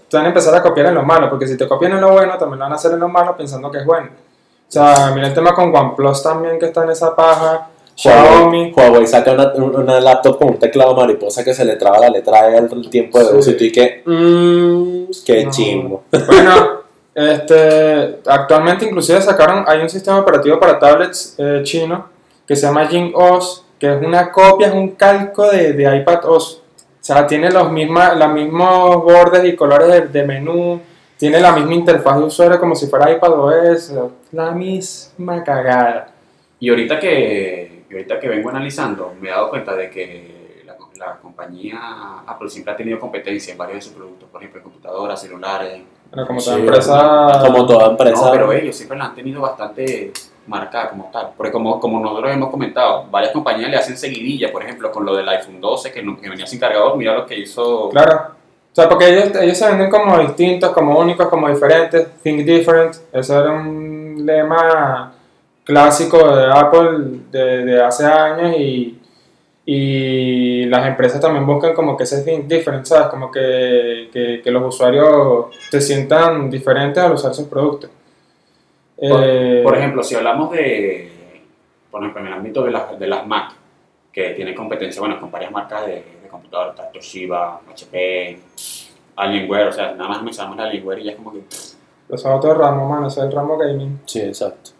[0.09, 2.11] te van a empezar a copiar en lo malo, porque si te copian en lo
[2.11, 4.09] bueno, también lo van a hacer en lo malo pensando que es bueno.
[4.67, 8.71] O sea, mira el tema con OnePlus también que está en esa paja, Xiaomi.
[8.75, 12.49] Huawei, saca una, una laptop con un teclado mariposa que se le traba la letra
[12.49, 13.31] E al tiempo de Sí.
[13.35, 15.51] uso y tú y que, mmm, qué No.
[15.51, 16.03] chimbo.
[16.27, 16.53] Bueno,
[17.15, 22.07] este, actualmente inclusive sacaron, hay un sistema operativo para tablets eh, chino
[22.47, 26.25] que se llama Jing OS, que es una copia, es un calco de, de iPad
[26.25, 26.59] OS.
[27.01, 30.79] O sea, tiene los, misma, los mismos bordes y colores de, de menú,
[31.17, 33.93] tiene la misma interfaz de usuario como si fuera iPad OS,
[34.31, 36.09] la misma cagada.
[36.59, 40.75] Y ahorita que, y ahorita que vengo analizando, me he dado cuenta de que la,
[41.05, 41.79] la compañía
[42.25, 45.81] Apple siempre ha tenido competencia en varios de sus productos, por ejemplo, en computadoras, celulares.
[46.11, 47.31] Bueno, como Sí, toda empresa...
[47.45, 48.25] Como toda empresa.
[48.25, 50.11] No, pero ellos siempre la han tenido bastante
[50.45, 51.31] marcada como tal.
[51.35, 55.15] Porque como, como nosotros hemos comentado, varias compañías le hacen seguidilla, por ejemplo, con lo
[55.15, 57.89] del iPhone 12 que, no- que venía sin cargador, mira lo que hizo...
[57.89, 58.31] Claro.
[58.71, 62.07] O sea, porque ellos, ellos se venden como distintos, como únicos, como diferentes.
[62.23, 62.95] Think different.
[63.11, 65.13] Ese era un lema
[65.63, 68.99] clásico de Apple de, de hace años y,
[69.65, 73.07] y las empresas también buscan como que ese different, ¿sabes?
[73.07, 77.89] Como que, que, que los usuarios se sientan diferentes al usar sus productos.
[78.97, 81.11] Por, Eh, por ejemplo, si hablamos de,
[81.89, 83.53] por ejemplo, en el ámbito de, las de las Mac,
[84.11, 88.39] que tienen competencia, bueno, con varias marcas de, de computadoras, está Toshiba, HP,
[89.15, 91.41] Alienware, o sea, nada más mencionamos la Alienware y ya es como que...
[92.09, 94.01] Los otros ramos, mano, ese es el ramo gaming.
[94.05, 94.71] Sí, exacto.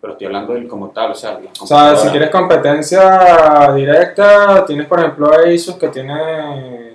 [0.00, 4.64] Pero estoy hablando del como tal, o sea, las O sea, si quieres competencia directa,
[4.66, 6.14] tienes por ejemplo Asus que tiene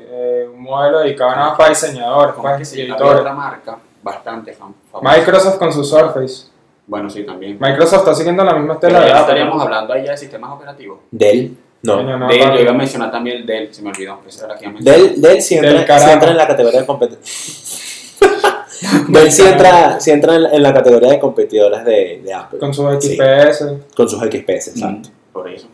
[0.10, 2.96] eh, un modelo dedicado nada más para diseñadores, ¿Cómo es para que se llama?
[2.96, 3.20] editores.
[3.20, 5.18] otra marca bastante fam- famosa.
[5.18, 6.48] Microsoft con su Surface.
[6.88, 7.58] Bueno, sí, también.
[7.60, 9.34] Microsoft está siguiendo la misma Pero estela de ya Apple.
[9.34, 11.00] estaríamos hablando ahí ya de sistemas operativos.
[11.12, 12.02] Dell, no.
[12.02, 14.20] No, Dell, yo iba a mencionar también el Dell, se me olvidó.
[14.38, 15.00] Era la que iba a mencionar.
[15.00, 18.18] Dell, Dell entra, Del entra en la categoría de competidores.
[19.10, 22.60] Dell sí entra, sí entra en, en la categoría de competidores de, de Apple.
[22.60, 23.16] Con su Sí.
[23.16, 23.66] XPS.
[23.96, 25.10] Con sus XPS, exacto.
[25.10, 25.68] Mm, Por eso.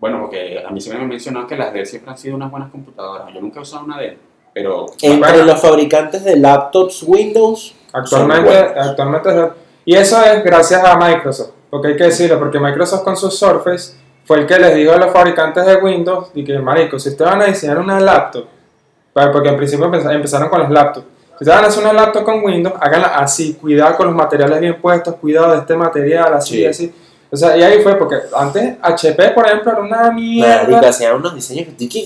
[0.00, 2.70] Bueno, porque a mí siempre me mencionó que las Dell siempre han sido unas buenas
[2.70, 3.32] computadoras.
[3.32, 4.18] Yo nunca he usado una Dell,
[4.52, 5.44] pero Entre Bueno.
[5.44, 9.50] los fabricantes de laptops Windows, Actualmente, actualmente es-
[9.86, 13.94] y eso es gracias a Microsoft, porque hay que decirlo, porque Microsoft con su Surface
[14.24, 17.30] fue el que les dijo a los fabricantes de Windows y que marico, si ustedes
[17.30, 18.46] van a diseñar una laptop,
[19.32, 21.06] porque en principio empeza- empezaron con los laptops,
[21.38, 24.60] si ustedes van a hacer una laptop con Windows, háganla así, cuidado con los materiales
[24.60, 26.66] bien puestos, cuidado de este material, así, Sí.
[26.66, 26.94] así.
[27.30, 30.62] O sea, y ahí fue, porque antes HP, por ejemplo, era una mierda.
[30.68, 32.04] marico, hacían unos diseños que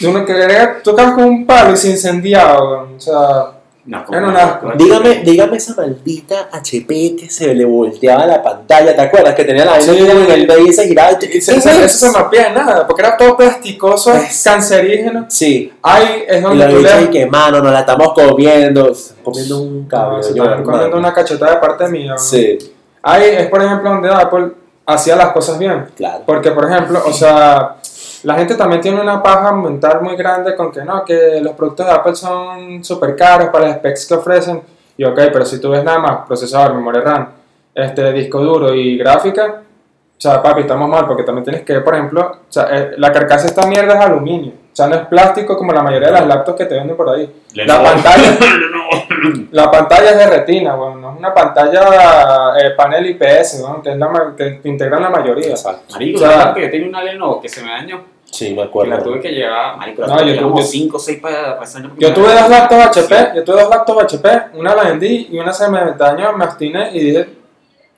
[0.00, 3.59] Tú no querías, tocabas con un palo y se incendiaba, o sea,
[3.90, 4.72] no, un asco.
[4.76, 9.34] Dígame, dígame esa maldita HP que se le volteaba la pantalla, ¿te acuerdas?
[9.34, 9.98] Que tenía la vaina Sí.
[9.98, 11.12] en el medio y se giraba.
[11.12, 15.26] y ¿qué Eso, es eso, se en nada, porque era todo plasticoso, Es- cancerígeno.
[15.28, 18.92] Sí, Ahí es donde le y que mano, nos la estamos comiendo,
[19.24, 20.22] comiendo un No, cable.
[20.22, 22.12] se yo, comiendo una cachetada de parte mía.
[22.12, 22.18] ¿no?
[22.18, 22.58] Sí,
[23.02, 24.52] Ahí es, por ejemplo, donde Apple
[24.86, 25.86] hacía las cosas bien.
[25.96, 26.22] claro.
[26.26, 27.76] Porque, por ejemplo, o sea,
[28.22, 31.86] la gente también tiene una paja mental muy grande con que no, que los productos
[31.86, 34.62] de Apple son súper caros para los specs que ofrecen.
[34.96, 37.28] Y ok, pero si tú ves nada más procesador, memoria RAM,
[37.74, 41.94] este, disco duro y gráfica, o sea, papi, estamos mal porque también tienes que por
[41.94, 44.52] ejemplo, o sea, eh, la carcasa de esta mierda es aluminio.
[44.80, 47.10] O sea, no es plástico como la mayoría de las laptops que te venden por
[47.10, 47.30] ahí.
[47.54, 47.84] La Lenovo.
[47.84, 49.46] pantalla, Lenovo.
[49.50, 53.90] la pantalla es de retina, weón, no es una pantalla eh, panel IPS, weón, que
[53.90, 55.50] es la que integran la mayoría.
[55.50, 55.82] Exacto.
[55.92, 58.00] Marico, O sea- ¿sabes que yo tenía una Lenovo que se me dañó?
[58.24, 58.98] Sí, me Que la acuerdo.
[59.02, 61.90] tuve que llevar, marico, la No, yo tuve- como 5 o 6 para reseñas.
[61.98, 65.52] Yo tuve dos laptops HP, yo tuve dos laptops HP, una la vendí y una
[65.52, 67.28] se me dañó, me obstiné y dije,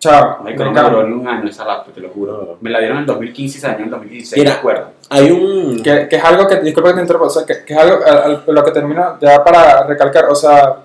[0.02, 2.58] chao, me me duró un año esa laptop, te lo juro.
[2.60, 4.52] Me la dieron en el 2015 y se dañó en el 2016, Mira.
[4.54, 4.84] ¿te acuerdas?
[5.10, 5.80] Hay un.
[5.82, 8.04] Que, que es algo que, disculpa que te interrumpa, o sea, que, que es algo,
[8.04, 10.76] al- al- lo que termino ya para recalcar, o sea,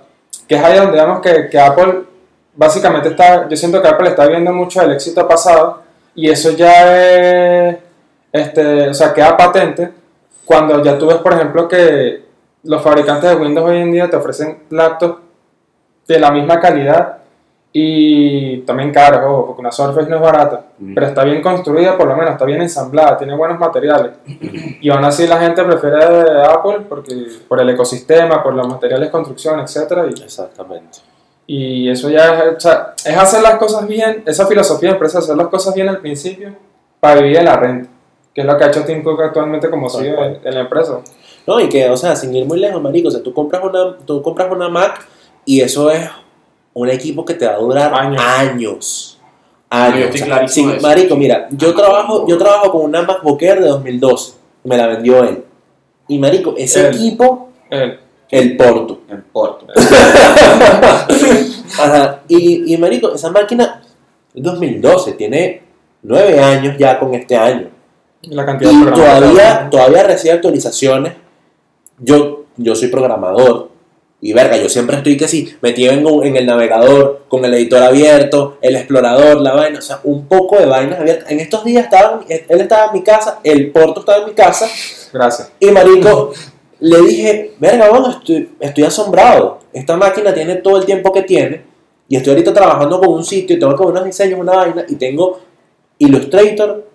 [0.47, 2.03] que es ahí donde digamos que, que Apple,
[2.55, 5.81] básicamente está, yo siento que Apple está viendo mucho el éxito pasado
[6.15, 6.97] y eso ya
[7.69, 7.77] es,
[8.31, 9.91] este, o sea, queda patente
[10.45, 12.23] cuando ya tú ves, por ejemplo, que
[12.63, 15.19] los fabricantes de Windows hoy en día te ofrecen laptops
[16.07, 17.16] de la misma calidad
[17.79, 20.93] y también caros, ojo, porque una Surface no es barata, Mm.
[20.95, 24.13] pero está bien construida, por lo menos, está bien ensamblada, tiene buenos materiales.
[24.81, 25.97] Y aún así la gente prefiere
[26.43, 27.13] Apple porque,
[27.47, 29.91] por el ecosistema, por los materiales de construcción, etc.
[30.23, 30.99] Exactamente.
[31.45, 34.93] Y, y eso ya es, o sea, es hacer las cosas bien, esa filosofía de
[34.93, 36.53] empresa, hacer las cosas bien al principio
[36.99, 37.89] para vivir de la renta,
[38.33, 40.99] que es lo que ha hecho Tim Cook actualmente como CEO de, de la empresa.
[41.45, 43.97] No, y que, o sea, sin ir muy lejos, marico, o sea, tú compras una,
[44.05, 45.07] tú compras una Mac
[45.45, 46.09] y eso es
[46.79, 48.21] un equipo que te va a durar Años.
[48.21, 49.19] años.
[49.69, 50.09] Años.
[50.13, 53.67] O sea, sin- de marico, mira, yo trabajo, yo trabajo con una MacBook Air de
[53.67, 54.33] 2012.
[54.63, 55.43] Me la vendió él.
[56.07, 59.01] Y marico, ese equipo, Eh, el Porto.
[59.09, 59.67] En Porto.
[61.79, 62.21] Ajá.
[62.27, 63.81] Y, y marico, esa máquina
[64.33, 65.61] es 2012, tiene
[66.03, 67.69] nueve años ya con este año.
[68.23, 71.13] la cantidad de Y que todavía, todavía recibe actualizaciones.
[71.99, 73.69] Yo, yo soy programador.
[74.19, 77.53] Y verga, yo siempre estoy que sí, metido en, un- en el navegador, con el
[77.53, 81.29] editor abierto, el explorador, la vaina, o sea, un poco de vainas abiertas.
[81.29, 84.67] En estos días estaba, él estaba en mi casa, el Porto estaba en mi casa,
[85.13, 85.51] Gracias.
[85.59, 86.31] y marico,
[86.79, 89.59] le dije, verga, bueno, estoy, estoy asombrado.
[89.71, 91.61] Esta máquina tiene todo el tiempo que tiene,
[92.09, 94.95] y estoy ahorita trabajando con un sitio, y tengo como unos diseños, una vaina, y
[94.95, 95.39] tengo
[95.99, 96.87] Illustrator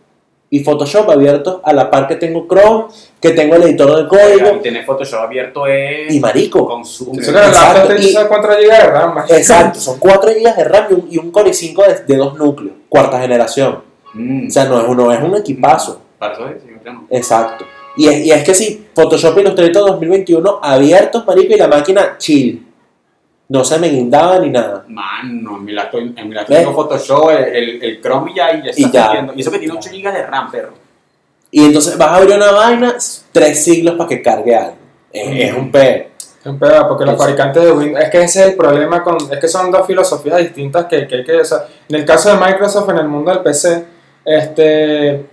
[0.55, 2.85] y Photoshop abiertos a la par que tengo Chrome,
[3.19, 6.13] que tengo el editor de Y código, tener Photoshop abierto es.
[6.15, 6.67] y marico.
[6.67, 7.11] Con su.
[7.11, 9.15] Exacto, y- dice 4 GB de RAM.
[9.31, 12.37] Exacto, son 4 GB de RAM y un, y un Core i5 de, de dos
[12.37, 13.81] núcleos, cuarta generación.
[14.13, 14.49] Mm.
[14.49, 16.03] O sea, no es, uno, es un equipazo.
[16.19, 16.57] Para eso es.
[17.11, 17.65] Exacto.
[17.97, 22.67] Y es, y es que sí, Photoshop Illustrator 2021 abiertos, marico, y la máquina chill.
[23.49, 24.85] No se me guindaba ni nada.
[24.89, 28.53] Mano, en mi laptop, en mi laptop tengo Photoshop, el, el, el Chrome y ya,
[28.53, 29.33] y ya está Y ya.
[29.35, 30.73] Y eso que tiene 8 GB de RAM, perro.
[31.51, 32.97] Y entonces vas a abrir una vaina,
[33.31, 34.77] tres siglos para que cargue algo.
[35.13, 36.07] Es, es un pedo.
[36.41, 39.17] Es un pedo, porque los fabricantes de Windows, es que ese es el problema con,
[39.31, 42.31] es que son dos filosofías distintas que, que hay que, o sea, en el caso
[42.31, 43.85] de Microsoft en el mundo del PC,
[44.25, 45.27] este,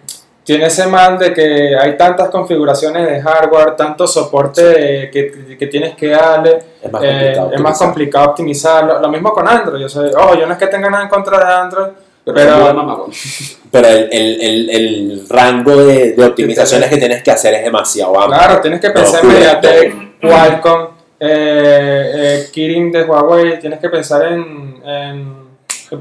[0.49, 5.95] tiene ese mal de que hay tantas configuraciones de hardware, tanto soporte que, que tienes
[5.95, 7.51] que darle, Es más eh, complicado.
[7.53, 7.87] es más utilizar.
[7.87, 11.03] complicado optimizarlo, lo mismo con Android, yo sé, ojo, yo no es que tenga nada
[11.03, 11.87] en contra de Android,
[13.71, 18.19] Pero, el, el, el, el rango de, de optimizaciones que tienes que hacer es demasiado
[18.19, 18.39] amplio.
[18.39, 20.87] Claro, tienes que pensar en Mediatek, Qualcomm,
[21.19, 25.35] eh, eh, Kirin de Huawei, tienes que pensar en, en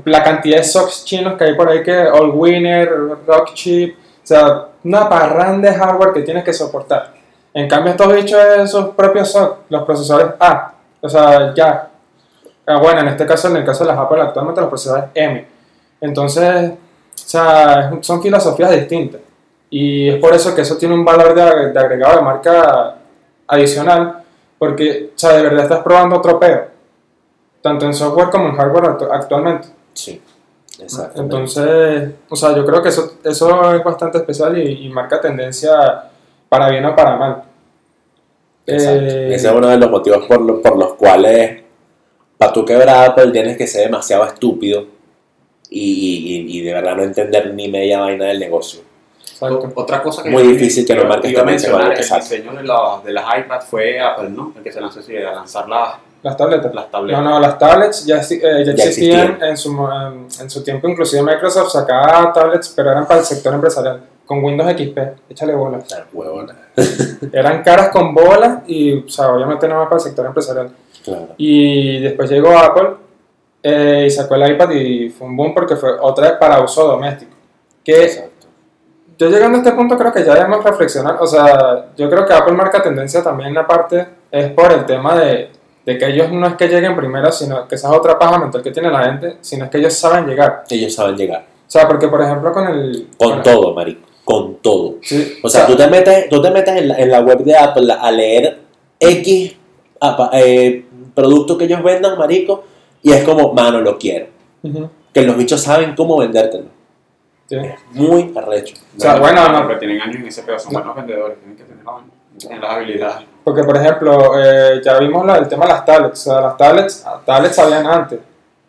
[0.06, 2.90] la cantidad de SOCs chinos que hay por ahí, que Allwinner,
[3.26, 7.12] Rockchip, o sea, una parrán de hardware que tienes que soportar.
[7.54, 11.88] En cambio, estos bichos es sus propios SOC, los procesadores A, o sea, ya.
[12.66, 15.46] Ah, bueno, en este caso, en el caso de las Apple, actualmente los procesadores M.
[16.00, 16.76] Entonces, o
[17.14, 19.20] sea, son filosofías distintas.
[19.70, 22.94] Y es por eso que eso tiene un valor de, de agregado de marca
[23.46, 24.22] adicional,
[24.58, 26.66] porque, o sea, de verdad estás probando otro peo,
[27.62, 29.68] tanto en software como en hardware actu- actualmente.
[29.94, 30.22] Sí.
[31.16, 36.04] Entonces, o sea, yo creo que eso, eso es bastante especial y, y marca tendencia
[36.48, 37.42] para bien o para mal.
[38.66, 41.62] Eh, Ese es uno de los motivos por, lo- por los cuales,
[42.36, 44.86] para tú quebrar Apple, tienes que ser demasiado estúpido
[45.70, 48.80] y, y- y de verdad no entender ni media vaina del negocio.
[49.22, 49.72] exacto.
[49.74, 52.14] Otra cosa que Muy yo- difícil que no iba- marques iba a mencionar, el que
[52.14, 54.52] diseño de, los- de las iPads fue Apple, ¿no?
[54.56, 56.74] El que se lanzó así, a lanzar las, Las tabletas.
[56.74, 57.22] las tabletas.
[57.22, 59.42] No, no, las tablets ya, eh, ya Ya existían, existían.
[59.42, 63.54] En, su, en, en su tiempo, inclusive Microsoft sacaba tablets, pero eran para el sector
[63.54, 64.98] empresarial, con Windows XP,
[65.30, 65.78] échale bola.
[65.90, 66.54] La huevona.
[67.32, 70.70] Eran caras con bola y, o sea, obviamente no más para el sector empresarial.
[71.04, 71.28] Claro.
[71.36, 72.90] Y después llegó Apple
[73.62, 76.86] eh, y sacó el iPad y fue un boom porque fue otra vez para uso
[76.86, 77.32] doméstico.
[77.84, 78.48] Que Exacto.
[79.16, 82.34] yo llegando a este punto creo que ya debemos reflexionar, o sea, yo creo que
[82.34, 85.50] Apple marca tendencia también la parte, es por el tema de,
[85.88, 88.62] de que ellos no es que lleguen primero, sino que esa es otra paja mental
[88.62, 90.64] que tiene la gente, sino es que ellos saben llegar.
[90.68, 91.46] Ellos saben llegar.
[91.66, 93.08] O sea, porque por ejemplo con el...
[93.16, 94.06] Con todo, marico.
[94.22, 94.96] con todo.
[95.00, 97.56] Sí, O sea, tú te metes, tú te metes en, la, en la web de
[97.56, 98.58] Apple a leer
[99.00, 99.56] X
[100.34, 102.64] eh, producto que ellos vendan, marico,
[103.02, 104.26] y es como, mano, lo quiero.
[105.14, 106.66] Que los bichos saben cómo vendértelo.
[107.48, 107.56] sí.
[107.56, 108.74] Es muy arrecho.
[108.94, 109.66] O sea, bueno, no.
[109.66, 112.02] Pero tienen años en ese pedo, son buenos vendedores, tienen que tener la-
[112.38, 113.26] tienen las habilidades.
[113.44, 116.26] Porque, por ejemplo, eh, ya vimos la- el tema de las tablets.
[116.26, 118.20] O sea, las tablets, tablets habían antes.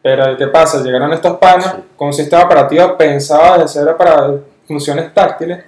[0.01, 0.81] Pero, ¿qué pasa?
[0.81, 1.83] Llegaron estos panas Sí.
[1.97, 4.31] con un sistema operativo pensado de cero para
[4.67, 5.63] funciones táctiles.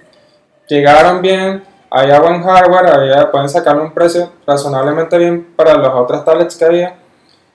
[0.68, 6.24] Llegaron bien, había buen hardware, había, pueden sacarle un precio razonablemente bien para las otras
[6.24, 6.94] tablets que había.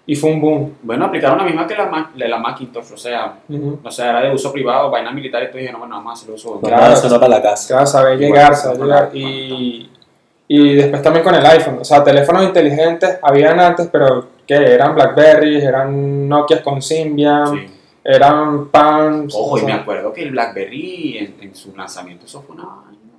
[0.09, 0.77] Y fue un boom.
[0.83, 3.79] Bueno, aplicaron la misma que la, Mac- de la Macintosh, o sea, Ujú.
[3.83, 6.33] o sea, era de uso privado, vaina militar, y tú dijeron, bueno, vamos a hacer
[6.33, 6.59] uso.
[6.61, 6.93] No, Claro.
[6.93, 7.67] eso no para la casa.
[7.67, 9.09] Claro, saber llegar, saber llegar.
[9.13, 9.91] Y,
[10.47, 11.77] y después también con el iPhone.
[11.81, 17.65] O sea, teléfonos inteligentes habían antes, pero que eran Blackberry, eran Nokia con Symbian, Sí.
[18.03, 19.27] eran PAN.
[19.33, 22.65] Ojo, y me acuerdo que el BlackBerry en, en su lanzamiento, eso fue una.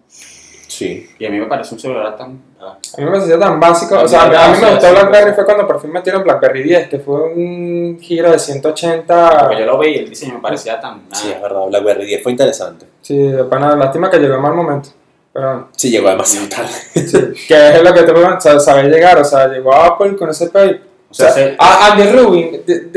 [0.08, 1.08] Sí.
[1.18, 2.40] Y a mí me parece un celular tan.
[2.60, 3.98] ah, A mí me parecía tan básico.
[4.00, 6.98] O sea, a mí me gustó BlackBerry fue cuando por fin metieron BlackBerry 10, que
[6.98, 9.38] fue un giro de 180.
[9.40, 11.02] Porque yo lo veía y el diseño me parecía tan.
[11.10, 11.66] ah, Sí, es verdad.
[11.68, 12.86] BlackBerry 10 fue interesante.
[13.00, 14.90] Sí, de pana, lástima que llegó en mal momento.
[15.38, 16.68] Pero Sí, llegó demasiado tarde.
[16.94, 19.18] sí, que es lo que te pregunto, o sea, saber llegar.
[19.18, 20.82] O sea, llegó Apple con ese pay.
[21.10, 22.90] O sea, O sea, se- a- Andy Rubin, de-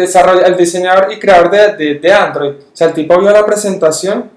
[0.46, 4.30] el diseñador y creador de, de, de Android, o sea, el tipo vio la presentación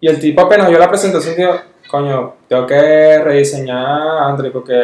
[0.00, 1.52] y el tipo apenas vio la presentación dijo,
[1.88, 4.74] coño, tengo que rediseñar Android porque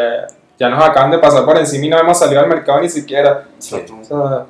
[0.59, 3.45] ya nos acaban de pasar por encima y no hemos salido al mercado ni siquiera.
[3.59, 3.75] Sí.
[4.01, 4.47] O sea,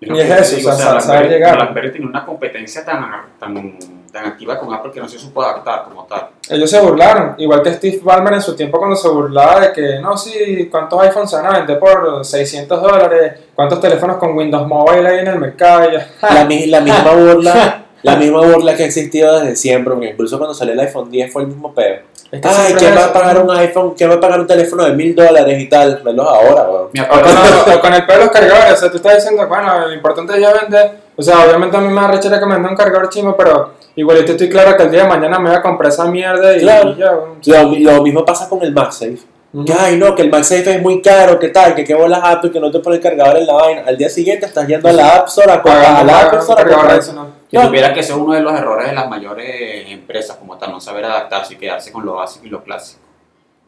[0.00, 1.56] y es eso, digo, o sea, saber llegar.
[1.56, 3.04] BlackBerry tiene una competencia tan,
[3.38, 3.76] tan,
[4.16, 6.28] tan activa con Apple que no se supo adaptar como tal.
[6.48, 9.98] ellos se burlaron, igual que Steve Ballmer en su tiempo cuando se burlaba de que,
[10.00, 13.32] no, sí, ¿cuántos iPhones se van a vender por 600 dólares?
[13.54, 15.90] ¿Cuántos teléfonos con Windows Mobile hay en el mercado?
[15.90, 16.44] Yo, La, la
[16.80, 17.82] misma burla.
[18.02, 21.32] La misma burla que ha existido desde siempre, porque incluso cuando salió el iPhone 10
[21.32, 21.96] fue el mismo pedo.
[22.30, 23.94] es que Ay, ¿quién va a pagar un iPhone?
[23.96, 26.00] ¿Quién va a pagar un teléfono de mil dólares y tal?
[26.04, 26.88] Velos ahora, weón.
[26.92, 27.80] Me O acuerdo.
[27.80, 30.40] con, el pelo de los cargadores, o sea, tú estás diciendo, bueno, lo importante es
[30.40, 31.06] ya vender.
[31.16, 34.32] O sea, obviamente a mí me da rechera que me un cargador chimo, pero igualito
[34.32, 36.90] estoy claro que el día de mañana me voy a comprar esa mierda y, Claro.
[36.92, 37.12] y ya.
[37.12, 37.80] bueno.
[37.82, 39.18] Lo, lo mismo pasa con el MagSafe.
[39.52, 39.64] Ujú.
[39.64, 42.50] Que, ay, no, que el MagSafe es muy caro, que tal, que qué bolas Apple,
[42.50, 43.82] que no te pone el cargador en la vaina.
[43.86, 46.66] Al día siguiente estás yendo a la App Store a comprar, la App Store a
[46.66, 46.90] comprar.
[46.92, 47.26] adicional.
[47.50, 50.72] Si supiera que ese es uno de los errores de las mayores empresas como tal,
[50.72, 53.00] no saber adaptarse y quedarse con lo básico y lo clásico.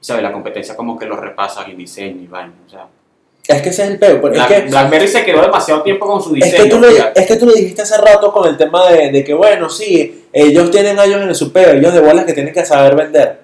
[0.00, 2.52] Y sabe, la competencia como que lo repasa en diseño y vaina.
[2.66, 2.86] O sea,
[3.48, 4.16] Es que ese es el peor.
[4.26, 6.64] Es Black- que, BlackBerry se quedó demasiado tiempo con su es, diseño.
[6.64, 7.20] que tú lo, fíjate.
[7.20, 10.26] es que tú lo dijiste hace rato con el tema de, de que, bueno, sí,
[10.32, 13.40] ellos tienen años en su peo, ellos de bolas que tienen que saber vender.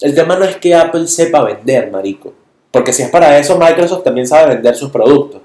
[0.00, 2.32] El tema no es que Apple sepa vender, marico.
[2.70, 5.40] Porque si es para eso, Microsoft también sabe vender sus productos.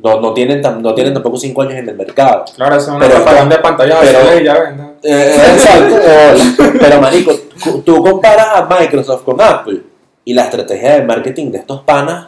[0.00, 2.44] No, no, tienen, tam- no tienen tampoco 5 años en el mercado.
[2.56, 4.76] Claro, eso es una Pero- propaganda de pantallas pero- y ya ven.
[4.76, 4.92] ¿no?
[5.04, 5.96] Eh, exacto.
[6.80, 7.32] Pero, marico,
[7.84, 9.82] tú comparas a Microsoft con Apple
[10.24, 12.26] y la estrategia de marketing de estos panas.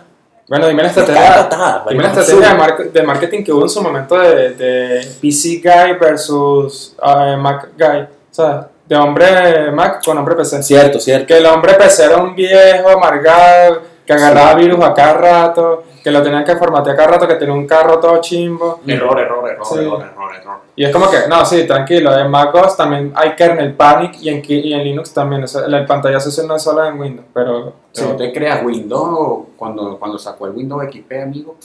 [0.49, 2.59] Bueno, dime la estrategia, patada, dime la estrategia de, absurdo.
[2.79, 7.69] mar- de marketing que hubo en su momento de, de PC Guy versus eh, Mac
[7.77, 8.01] Guy.
[8.01, 10.63] O sea, de hombre Mac con hombre PC.
[10.63, 11.27] Cierto, cierto.
[11.27, 16.11] Que el hombre PC era un viejo amargado, que agarraba virus a cada rato, que
[16.11, 18.81] lo tenían que formatear a cada rato, que tenía un carro todo chimbo.
[18.87, 19.79] Error, error, error, Sí.
[19.81, 20.61] error, error, error.
[20.77, 24.43] Y es como que, no, sí, tranquilo, en macOS también hay kernel panic y en,
[24.47, 25.45] y en Linux también.
[25.45, 29.47] O sea, el pantallazo no es solo en Windows, pero sí, Pero te creas Windows,
[29.57, 31.57] cuando, cuando sacó el Windows XP, amigo,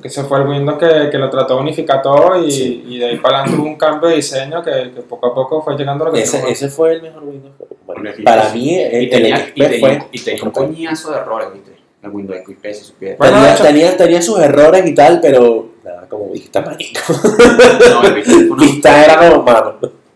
[0.00, 2.84] que ese fue el Windows que, que lo trató de unificar todo y, Sí.
[2.88, 5.60] y de ahí para adelante hubo un cambio de diseño que, que poco a poco
[5.62, 7.54] fue llegando a lo que Ese, fue el mejor Windows.
[7.86, 8.58] Bueno, para sí.
[8.58, 10.08] mí, el, y tenía, el XP y tenía, fue.
[10.12, 11.71] y tenía un coñazo de errores, ¿viste?
[12.02, 13.16] El Windows XP, si supiera.
[13.16, 17.00] Bueno, tenía, hecho- tenía, tenía sus errores y tal, pero nada, como vista, marico.
[17.90, 19.74] No, el Vista una- Vista era como mano.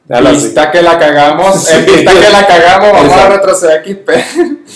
[0.09, 0.45] Así.
[0.47, 1.77] Vista que la cagamos, Sí.
[1.77, 4.11] en vista que la cagamos, vamos a retroceder XP.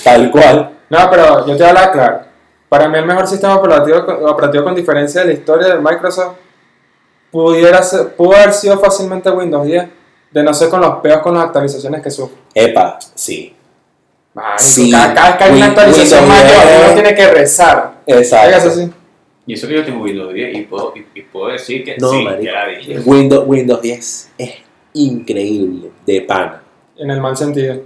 [0.05, 0.79] Tal cual.
[0.89, 2.21] No, pero yo te voy a hablar claro.
[2.69, 6.37] Para mí el mejor sistema operativo, operativo con diferencia de la historia de Microsoft
[7.31, 9.89] pudiera ser, pudo haber sido fácilmente Windows 10,
[10.31, 12.37] de no ser con los peos con las actualizaciones que sufre.
[12.55, 13.57] Epa, sí.
[14.35, 16.81] Marico, Sí, cada, cada hay una actualización Windows mayor, 10.
[16.85, 17.93] uno tiene que rezar.
[18.07, 18.71] Exacto.
[19.47, 22.11] Y eso que yo tengo Windows 10 y puedo, y, y puedo decir que No,
[22.11, 22.53] sí, marico.
[22.79, 23.01] dije.
[23.05, 24.51] Windows, Windows 10 es
[24.95, 26.63] increíble, de pana.
[26.97, 27.83] En el mal sentido.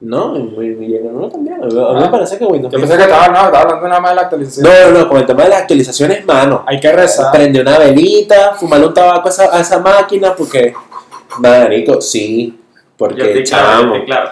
[0.00, 1.60] No, no también.
[1.60, 2.10] A mí me Ah.
[2.10, 4.22] parece que Windows Yo 10 pensé que estaba, no, estaba hablando nada más de la
[4.22, 4.64] actualización.
[4.64, 6.62] No, no, no, con el tema de las actualizaciones, mano.
[6.68, 7.32] Hay que rezar.
[7.32, 10.72] Prende una velita, fumarle un tabaco a esa, a esa máquina, porque.
[11.40, 12.57] Marico, sí.
[12.98, 14.30] Porque claro, claro.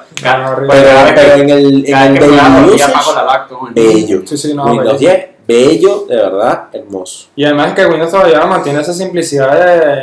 [0.68, 3.58] Pero, pero en el, en el daily hago, ya usage, apago la lacto.
[3.58, 3.74] bueno.
[3.76, 4.20] bello.
[4.26, 5.12] Sí, sí, no, Windows bellísimo.
[5.12, 7.28] 10, bello, de verdad, hermoso.
[7.36, 9.52] Y además que Windows todavía mantiene esa simplicidad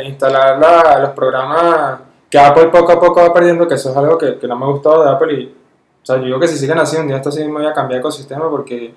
[0.00, 2.00] de instalar la- los programas
[2.30, 4.64] que Apple poco a poco va perdiendo, que eso es algo que, que no me
[4.64, 5.44] ha gustado de Apple y,
[6.02, 7.72] o sea, yo digo que si siguen así, un día esto sí me voy a
[7.74, 8.94] cambiar de ecosistema porque,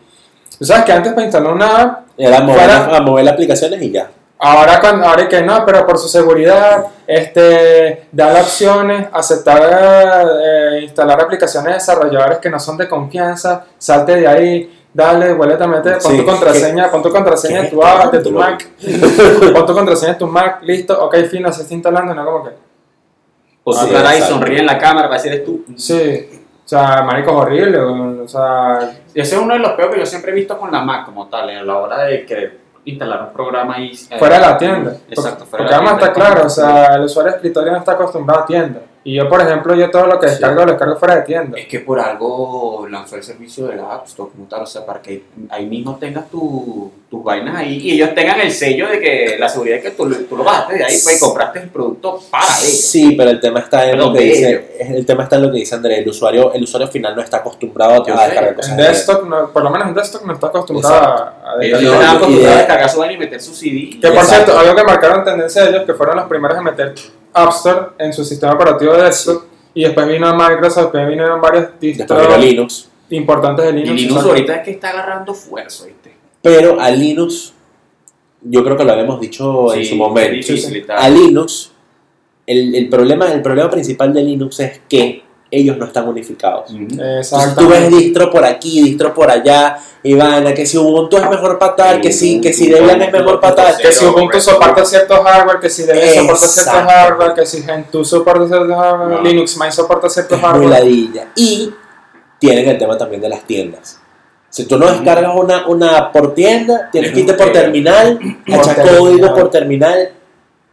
[0.57, 3.81] tú sabes que antes para instalar una app, Era mover, Fuera- a mover las aplicaciones
[3.81, 4.09] y ya.
[4.39, 11.21] Ahora, cuando, ahora que no, pero por su seguridad, este, darle opciones, aceptar eh, instalar
[11.21, 15.99] aplicaciones de desarrolladores que no son de confianza, salte de ahí, dale, vuelve a meter,
[15.99, 18.31] pon Sí, tu contraseña, pon tu contraseña de tu app, de tu.
[18.31, 18.67] Mac,
[19.53, 22.51] pon tu contraseña de tu Mac, listo, ok, fino, se está instalando, no como que...
[23.63, 25.65] O tu cara ahí sonríe en la cámara para decir eres tú.
[25.75, 26.29] Sí,
[26.63, 29.99] o sea, marico, es horrible, o sea, Y ese es uno de los peores que
[30.01, 33.23] yo siempre he visto con la Mac como tal, a la hora de querer instalar
[33.23, 33.91] un programa ahí.
[34.09, 34.97] eh, fuera de la tienda.
[35.09, 37.71] Exacto, fuera porque de la vamos a estar claro, o sea, el usuario de escritorio
[37.71, 38.81] no está acostumbrado a tienda.
[39.07, 40.31] Y yo, por ejemplo, yo todo lo que Sí.
[40.33, 41.57] descargo lo descargo fuera de tienda.
[41.57, 44.85] Es que por algo lanzó el servicio de la App Store como tal, o sea,
[44.85, 48.99] para que ahí mismo tengas tu- tus vainas ahí y ellos tengan el sello de
[48.99, 51.69] que la seguridad de que tú, tú lo bajaste de ahí pues, y compraste el
[51.69, 52.81] producto para ellos.
[52.81, 55.41] Sí, pero el tema está en Perdón, lo que de dice, el tema está en
[55.43, 58.25] lo que dice Andrés, el usuario, el usuario final no está acostumbrado Yo a sé,
[58.25, 58.71] descargar cosas.
[58.71, 61.79] En de- desktop, no- por lo menos en desktop no está acostumbrado a, a Ellos
[61.79, 61.81] descargar.
[61.81, 63.89] no están acostumbrados a de- descargar su vaina y meter su CD.
[64.01, 64.33] Que por Exacto.
[64.51, 66.93] cierto, algo que marcaron tendencia ellos, que fueron los primeros en meter
[67.33, 69.43] App Store en su sistema operativo de desktop.
[69.73, 72.89] Y después vino Microsoft, después vinieron varios Después distros Linux.
[73.11, 73.89] importantes de Y Linux.
[74.01, 74.29] Linux exacto.
[74.29, 76.13] ahorita es que está agarrando fuerza, ¿viste?
[76.41, 77.53] Pero a Linux,
[78.41, 80.31] yo creo que lo habíamos dicho en Sí, su momento.
[80.31, 81.05] difícil y.
[81.05, 81.71] A Linux,
[82.47, 86.71] el, el problema, el problema principal de Linux es que ellos no están unificados.
[86.71, 91.17] Entonces tú ves distro por aquí, distro por allá, y van a que si Ubuntu
[91.17, 93.77] es mejor para tal, que si, que si Debian es mejor para tal.
[93.77, 96.89] Que si Ubuntu soporta ciertos hardware, que si Debian soporta ciertos Exacto.
[96.89, 99.21] hardware, que si Gentoo soporta ciertos hardware, No.
[99.21, 101.27] Linux Mint soporta muy hardware.
[101.35, 101.73] Y
[102.39, 103.99] tienen el tema también de las tiendas.
[104.49, 108.75] Si tú no descargas una, una por tienda, tienes que irte por terminal, Por echar
[108.75, 108.97] terminal.
[108.99, 110.09] código por terminal.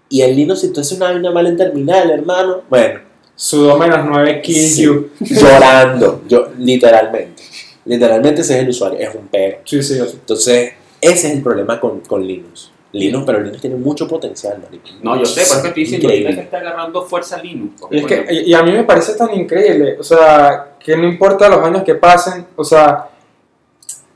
[0.09, 3.01] Y el Linux, si tú haces una vaina mal en terminal, hermano, bueno,
[3.37, 4.82] Sudo menos 9 kill Sí.
[4.85, 5.11] you.
[5.20, 7.43] llorando, yo, literalmente.
[7.85, 9.59] Literalmente ese es el usuario, es un pego.
[9.64, 10.01] Sí, sí, sí.
[10.01, 12.70] Entonces, ese es el problema con, con Linux.
[12.93, 14.87] Linux, pero Linux tiene mucho potencial, marico.
[15.03, 17.82] No, yo sé, por eso que estoy diciendo que está agarrando fuerza Linux.
[17.91, 21.49] Y, es que, y a mí me parece tan increíble, o sea, que no importa
[21.49, 23.09] los años que pasen, o sea,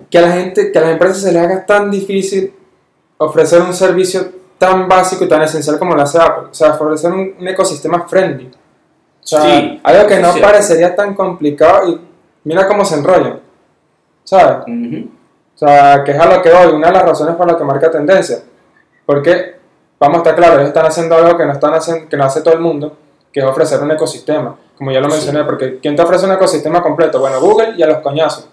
[0.08, 2.52] que a la gente, que a las empresas se les haga tan difícil
[3.18, 7.10] ofrecer un servicio tan básico y tan esencial como lo hace Apple, o sea, ofrecer
[7.12, 8.48] un, un ecosistema friendly.
[9.30, 10.48] O sea, Sí, algo que no cierto.
[10.50, 12.00] parecería tan complicado y
[12.44, 13.40] mira cómo se enrollan,
[14.24, 14.64] ¿sabes?
[15.54, 17.64] O sea, que es a lo que voy, una de las razones por las que
[17.64, 18.38] marca tendencia.
[19.04, 19.56] Porque,
[19.98, 22.40] vamos a estar claros, ellos están haciendo algo que no, están haciendo, que no hace
[22.42, 22.96] todo el mundo,
[23.32, 24.56] que es ofrecer un ecosistema.
[24.78, 25.16] Como ya lo Sí.
[25.16, 27.18] mencioné, porque ¿quién te ofrece un ecosistema completo?
[27.20, 28.48] Bueno, Google y a los coñazos.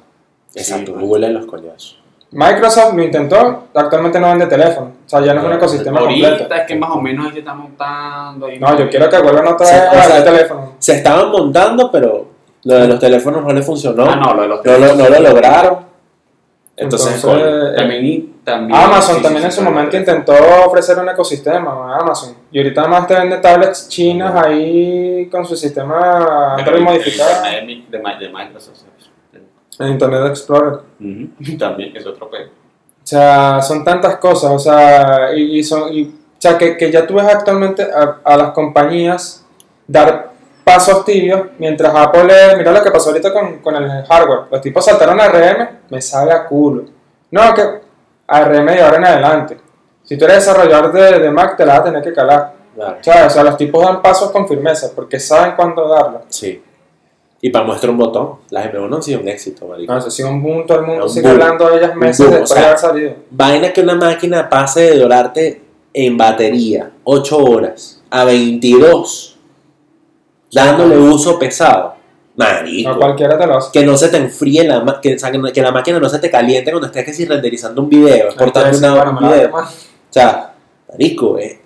[0.56, 2.02] Exacto, Sí, Google en los coñazos.
[2.32, 4.88] Microsoft lo intentó, actualmente no vende teléfono.
[5.06, 6.56] O sea, ya no es un ecosistema Ahorita completo.
[6.56, 8.46] es que más o menos ahí se está montando.
[8.48, 10.74] ahí No, yo quiero que vuelvan otra vez a vender teléfono.
[10.80, 12.28] Se estaban montando, pero
[12.64, 14.06] lo de los teléfonos no les funcionó.
[14.10, 15.86] Ah, no, lo de los no, lo, no lo lograron.
[16.78, 19.92] Entonces, Entonces, eh, También, y- también Amazon sí, también sí, en sí, su sí, momento
[19.94, 19.98] sí.
[19.98, 20.34] intentó
[20.66, 22.36] ofrecer un ecosistema, Amazon.
[22.52, 28.00] Y ahorita más te vende tablets chinas ahí con su sistema Android modificado de, de,
[28.20, 28.82] de Microsoft.
[29.80, 30.80] En Internet Explorer.
[31.00, 31.58] Ujú.
[31.60, 32.48] También es otro pedo.
[32.48, 36.04] O sea, son tantas cosas, o sea, y, y son, y-
[36.38, 39.46] o sea, que, que ya tú ves actualmente a, a las compañías
[39.88, 40.32] dar
[40.64, 44.84] pasos tibios, mientras Apple, mira lo que pasó ahorita con, con el hardware, los tipos
[44.84, 46.84] saltaron a RM, me sabe a culo.
[47.32, 47.62] No, que
[48.28, 49.60] ARM de ahora en adelante.
[50.04, 52.54] Si tú eres desarrollador de, de Mac, te la vas a tener que calar.
[52.76, 53.28] Claro.
[53.28, 56.24] O sea, los tipos dan pasos con firmeza, porque saben cuándo darlo.
[56.30, 56.62] sí.
[57.46, 59.94] Y para muestra un botón, las M1 han sido un éxito, marico.
[59.94, 61.42] No, eso sí, un boom, todo el mundo Un sigue boom.
[61.44, 63.14] hablando de ellas meses boom, o después sea, de haber salido.
[63.30, 65.62] Vaina que una máquina pase de durarte
[65.94, 69.38] en batería 8 horas a 22,
[70.52, 71.94] dándole uso pesado.
[72.36, 72.90] Marico.
[72.90, 73.70] No cualquiera te lo hace.
[73.72, 76.18] que no se te enfríe la ma- que, o sea, que, la máquina no se
[76.18, 79.56] te caliente cuando estés que si renderizando un video, exportando una, un video.
[79.56, 79.64] O
[80.10, 80.54] sea,
[80.92, 81.58] marico, es,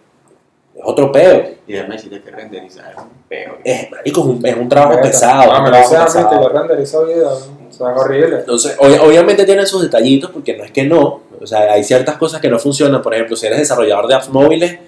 [0.80, 1.44] es otro peo.
[1.68, 3.54] Y además decirte que renderizar es un pedo.
[3.64, 5.52] Es, marico, es un, es un trabajo pesado.
[5.54, 6.42] No, me lo pesado.
[6.42, 7.50] yo renderizo videos.
[7.70, 8.36] O sea, es horrible.
[8.40, 11.22] Entonces, ob- obviamente tiene sus detallitos, porque no es que no.
[11.42, 13.02] O sea, hay ciertas cosas que no funcionan.
[13.02, 14.80] Por ejemplo, si eres desarrollador de apps móviles,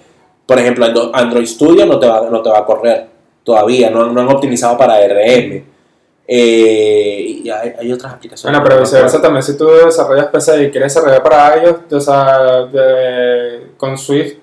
[0.46, 0.84] por ejemplo,
[1.14, 3.06] Android Studio no te va, no te va a correr
[3.44, 3.88] todavía.
[3.90, 5.64] No, no han optimizado para RM.
[6.26, 8.58] Eh, y hay, hay otras aplicaciones.
[8.58, 12.64] Bueno, pero viceversa también, si tú desarrollas PC y quieres desarrollar para ellos, o sea,
[12.66, 14.34] de- con Swift,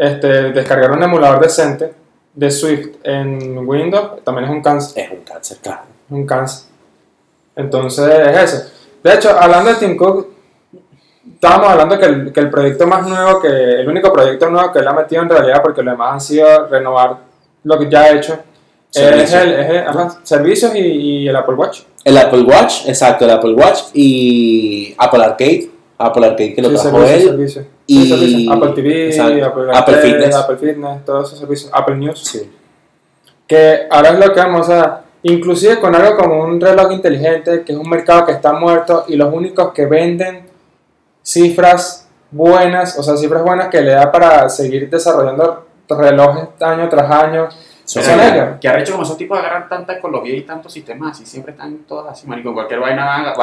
[0.00, 1.92] este, descargar un emulador decente
[2.34, 5.04] de Swift en Windows también es un cáncer.
[5.04, 5.82] Es un cáncer, claro.
[6.06, 6.70] Es un cáncer.
[7.56, 8.70] Entonces, es eso.
[9.02, 10.28] De hecho, hablando de Tim Cook,
[11.34, 14.78] estábamos hablando que el, que el proyecto más nuevo, que el único proyecto nuevo que
[14.78, 17.18] él ha metido en realidad, porque lo demás han sido renovar
[17.64, 18.38] lo que ya ha hecho.
[18.92, 19.32] Es el, es
[19.70, 21.82] el- ajá, servicios y, y el Apple Watch.
[22.04, 25.70] El Apple Watch, exacto, el Apple Watch y Apple Arcade.
[25.98, 27.62] Apple Arcade que lo Sí, trajo él.
[27.94, 28.56] Y- Sí, servicios.
[28.56, 29.42] Apple TV.
[29.42, 30.34] Apple, Apple Fitness.
[30.36, 31.70] Apple Fitness, todos esos servicios.
[31.74, 32.20] Apple News.
[32.24, 32.50] Sí.
[33.46, 35.02] Que ahora es lo que vamos a...
[35.22, 39.16] Inclusive con algo como un reloj inteligente, que es un mercado que está muerto y
[39.16, 40.46] los únicos que venden
[41.22, 47.10] cifras buenas, o sea, cifras buenas que le da para seguir desarrollando relojes año tras
[47.10, 47.48] año.
[47.96, 48.48] Ellos.
[48.60, 52.08] Que arrecho como esos tipos agarran tanta ecología y tantos sistemas así, siempre están todos
[52.08, 53.34] así, marico, cualquier vaina van a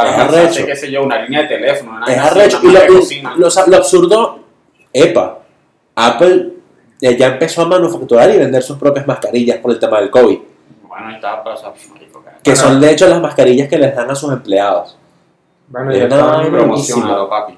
[0.65, 2.59] qué sé yo, una línea de teléfono, una Es arrecho.
[2.63, 4.39] una Y lo, y absurdo,
[4.93, 5.39] epa,
[5.95, 6.53] Apple
[7.01, 10.39] eh, ya empezó a manufacturar y vender sus propias mascarillas por el tema del COVID.
[10.87, 12.37] Bueno, ahí estaba para o sea, marico, cara.
[12.41, 12.67] Que Bueno.
[12.69, 14.97] son de hecho las mascarillas que les dan a sus empleados.
[15.67, 17.57] Bueno, y, está- promocionado, papi.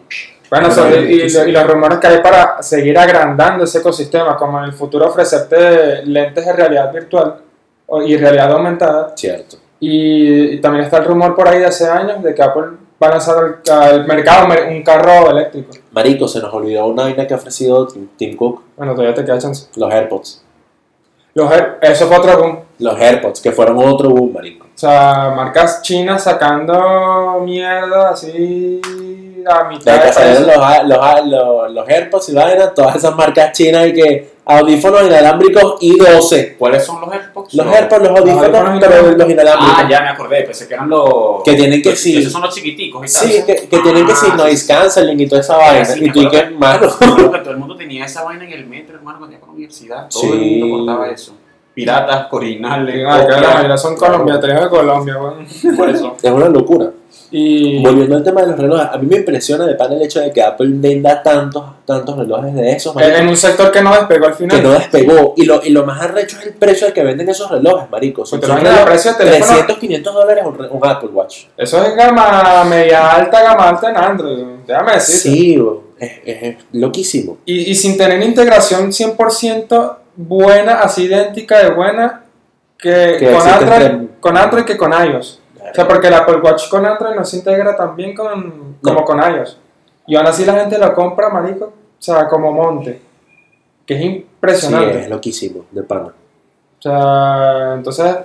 [0.50, 0.68] Bueno,
[1.08, 6.06] y, los rumores que hay para seguir agrandando ese ecosistema, como en el futuro ofrecerte
[6.06, 7.36] lentes de realidad virtual
[7.88, 9.14] o- y realidad aumentada.
[9.16, 9.58] Cierto.
[9.80, 12.64] Y, y también está el rumor por ahí de hace años de que Apple
[13.02, 15.72] va a lanzar al, al mercado mer- un carro eléctrico.
[15.91, 19.24] Marico, se nos olvidó una vaina que ha ofrecido Tim, Tim Cook, Bueno, todavía te
[19.24, 19.68] queda chance.
[19.76, 20.43] los AirPods.
[21.36, 22.60] Los Air- eso fue otro boom.
[22.80, 24.66] Los AirPods, que fueron otro boom, marico.
[24.66, 28.80] O sea, marcas chinas sacando mierda así
[29.46, 33.16] a mitad De de que salieron los, los, los, los AirPods y vaina, todas esas
[33.16, 36.56] marcas chinas y que audífonos inalámbricos i12.
[36.58, 37.54] ¿Cuáles son los AirPods?
[37.54, 39.18] Los AirPods, los audífonos, audífonos pero inalámbricos.
[39.18, 39.76] los inalámbricos.
[39.78, 41.44] Ah, ya me acordé, pensé que eran los...
[41.44, 42.18] Que tienen que sí.
[42.18, 43.28] Esos son los chiquiticos y tal.
[43.32, 44.68] Sí, que, que tienen que Ah, ser noise sí, sí.
[44.74, 45.86] canceling y toda esa vaina.
[45.86, 46.80] Sí, y tú y que, mano.
[46.82, 49.44] Me acuerdo que todo el mundo tenía esa vaina en el metro, hermano, cuando iba
[49.44, 50.08] a la universidad.
[50.10, 50.30] Todo Sí.
[50.32, 51.34] el mundo portaba eso.
[51.80, 55.46] Piratas, originales, Ah, son tenemos de Colombia, weón.
[55.78, 56.16] por eso.
[56.24, 56.92] Es una locura.
[57.32, 60.20] Y Volviendo al tema de los relojes, a mí me impresiona de pan el hecho
[60.20, 63.92] de que Apple venda tantos, tantos relojes de esos, marico, en un sector que no
[63.94, 64.58] despegó al final.
[64.58, 65.34] que no despegó.
[65.38, 68.26] Y lo, y lo más arrecho es el precio al que venden esos relojes, marico.
[68.26, 69.46] Son, Pues te son lo venden a relojes- precio de teléfono.
[69.48, 71.46] 300, 500 dólares un, re- un Apple Watch.
[71.56, 74.44] Eso es gama media alta, gama alta en Android.
[74.66, 75.16] Déjame decir.
[75.32, 77.38] Sí, bro, es, es- es loquísimo.
[77.46, 79.96] Y, y sin tener integración 100%
[80.28, 82.24] buena, así idéntica de buena
[82.78, 85.41] que, Que con, Android, entre- con Android que con iOS.
[85.72, 88.99] O sea, porque el Apple Watch con Android no se integra tan bien con, como
[88.99, 89.05] No.
[89.05, 89.57] con iOS.
[90.07, 93.01] Y aún así la gente lo compra, marico, o sea, como monte.
[93.86, 94.99] Que es Sí, impresionante.
[95.01, 96.07] es loquísimo, de pana.
[96.07, 98.15] O sea, entonces,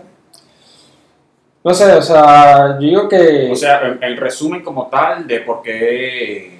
[1.62, 3.51] no sé, o sea, yo digo que...
[3.53, 6.54] O sea, en, en resumen como tal de por qué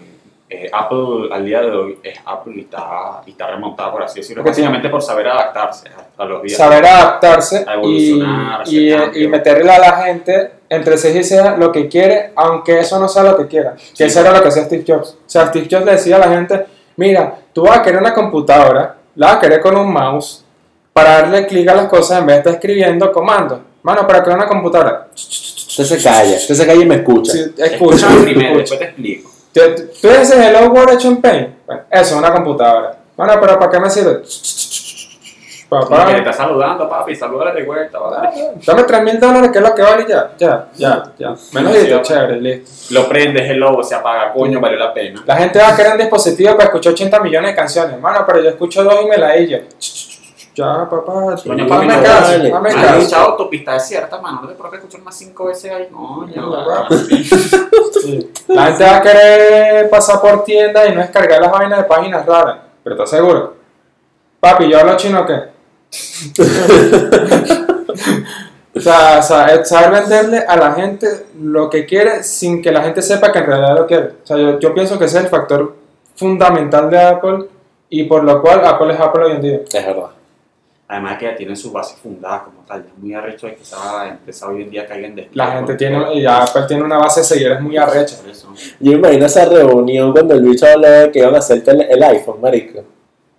[0.65, 4.21] eh, Apple al día de hoy es Apple y está, y está remontado, por así
[4.21, 5.89] decirlo, Porque básicamente por saber adaptarse
[6.19, 6.57] a, los días.
[6.59, 9.17] saber adaptarse A y, evolucionar, y, cambios.
[9.17, 13.09] y meterle a la gente entre sí y sea lo que quiere, aunque eso no
[13.09, 13.75] sea lo que quiera.
[13.75, 14.05] Que Sí.
[14.05, 15.11] eso era lo que hacía Steve Jobs.
[15.11, 18.13] O sea, Steve Jobs le decía a la gente, mira, tú vas a querer una
[18.15, 20.45] computadora, la vas a querer con un mouse,
[20.93, 23.59] para darle clic a las cosas en vez de estar escribiendo comandos.
[23.83, 27.33] Mano, para crear una computadora, Usted se calla, usted se calla y me escucha.
[27.33, 28.61] sí, escucha, primero, escucha.
[28.61, 29.31] después te explico.
[29.55, 29.61] Tú-
[30.03, 31.49] Tú dices Hello World hecho en Paint.
[31.67, 32.99] Bueno, eso es una computadora.
[33.17, 34.23] Bueno, pero ¿para qué me sirve?
[35.69, 38.29] Papá, Que te está saludando, papi, salúdale de vuelta, ¿vale?
[38.65, 41.35] Dame 3 mil dólares, que es lo que vale ya, ya, ya, ya.
[41.53, 42.95] Menos Sí, listo, chévere, listo.
[42.95, 45.23] Lo prendes, el lobo se apaga, coño, valió la pena.
[45.27, 48.41] La gente va a querer un dispositivo para escuchar 80 millones de canciones, hermano, pero
[48.43, 49.63] yo escucho dos y me la ella.
[50.55, 53.17] Ya, papá, dame no caso, Has caso.
[53.17, 54.43] autopista desierta, mano.
[54.43, 56.33] No te provoca escuchar más cinco veces ahí, coño.
[56.37, 56.87] No.
[58.05, 58.31] Sí.
[58.49, 62.27] La gente va a querer pasar por tiendas y no descargar las vainas de páginas
[62.27, 63.55] raras, pero ¿estás seguro?
[64.41, 65.45] Papi, ¿yo hablo chino o qué?
[68.77, 73.31] O sea, saber venderle a la gente lo que quiere sin que la gente sepa
[73.31, 74.07] que en realidad lo quiere.
[74.25, 75.77] O sea, yo, yo pienso que ese es el factor
[76.17, 77.47] fundamental de Apple
[77.89, 79.61] y por lo cual Apple es Apple hoy en día.
[79.73, 80.11] Es verdad.
[80.87, 82.81] Además que ya tienen su base fundada como tal.
[82.87, 85.29] Es muy arrecho de que esa empresa hoy en día caiga en.
[85.33, 88.17] La gente tiene, y Apple tiene una base de seguidores muy arrecha.
[88.81, 91.87] Yo me imagino esa reunión cuando el bicho habló de que iban a hacer tele-
[91.91, 92.81] el iPhone, marico.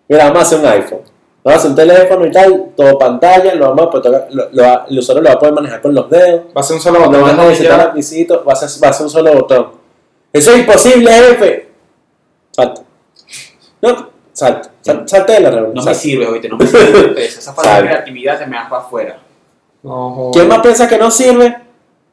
[0.08, 1.02] Mira, vamos a hacer un iPhone.
[1.44, 4.50] Vamos a hacer un teléfono y tal, todo pantalla, lo vamos a poder tocar- lo-
[4.52, 6.42] lo- el usuario lo va a poder manejar con los dedos.
[6.58, 7.86] Va a ser un solo No botón vas a necesitar ya.
[7.86, 9.72] lapicito, va a ser, va a ser un solo botón.
[10.34, 11.70] Eso es imposible, jefe.
[12.50, 12.82] Salta.
[13.84, 14.70] No, salta.
[14.82, 15.74] Sal- Salte de la reunión.
[15.74, 17.26] No me sirve, oíste, no me sirve.
[17.26, 19.18] Esa falta de creatividad te me das para afuera.
[19.82, 20.30] No.
[20.34, 21.58] ¿Quién más piensa que no sirve?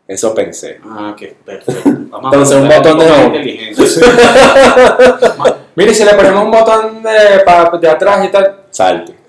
[0.08, 0.78] Eso pensé.
[0.84, 1.82] Ah, qué perfecto.
[2.10, 3.82] Vamos Entonces, un preguntar botón de inteligente.
[5.74, 8.56] Mire, si le ponemos un botón de, pa- de atrás y tal.
[8.70, 9.14] Salte.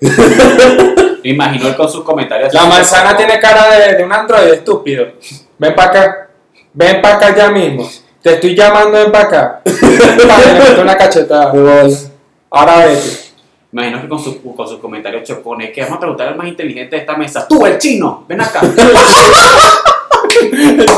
[1.24, 2.52] Me imagino él con sus comentarios.
[2.52, 5.06] La manzana tiene cara de, de un androide estúpido.
[5.58, 6.28] Ven para acá.
[6.74, 7.88] Ven para acá ya mismo.
[8.20, 9.60] Te estoy llamando, ven para acá.
[10.28, 11.50] Vale, le meto una cachetada.
[12.54, 13.24] Ahora vete.
[13.72, 16.94] Imagino que con su, con sus comentarios chocones, que vamos a preguntar al más inteligente
[16.94, 17.48] de esta mesa.
[17.48, 18.24] ¡Tú, el chino!
[18.28, 18.60] ¡Ven acá!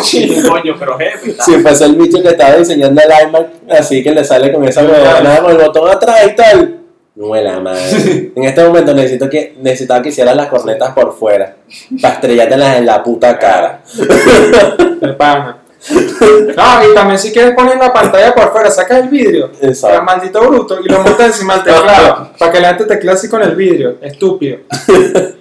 [0.02, 0.48] Chino.
[0.48, 1.34] Coño, pero jefe.
[1.40, 4.82] Si fuese el bicho que estaba diseñando el iMac, así que le sale con esa
[4.82, 6.80] huevona con el botón atrás y tal.
[7.14, 8.32] No la madre.
[8.36, 11.57] En este momento necesito que, necesitaba que hicieras las cornetas por fuera.
[12.00, 13.82] Para estrellártelas en la puta cara.
[15.89, 20.03] No, y también si quieres poner la pantalla por fuera, sacas el vidrio, el Exacto.
[20.03, 23.43] maldito bruto, y lo montas encima del teclado, para que la gente teclee así con
[23.43, 24.59] el vidrio, estúpido.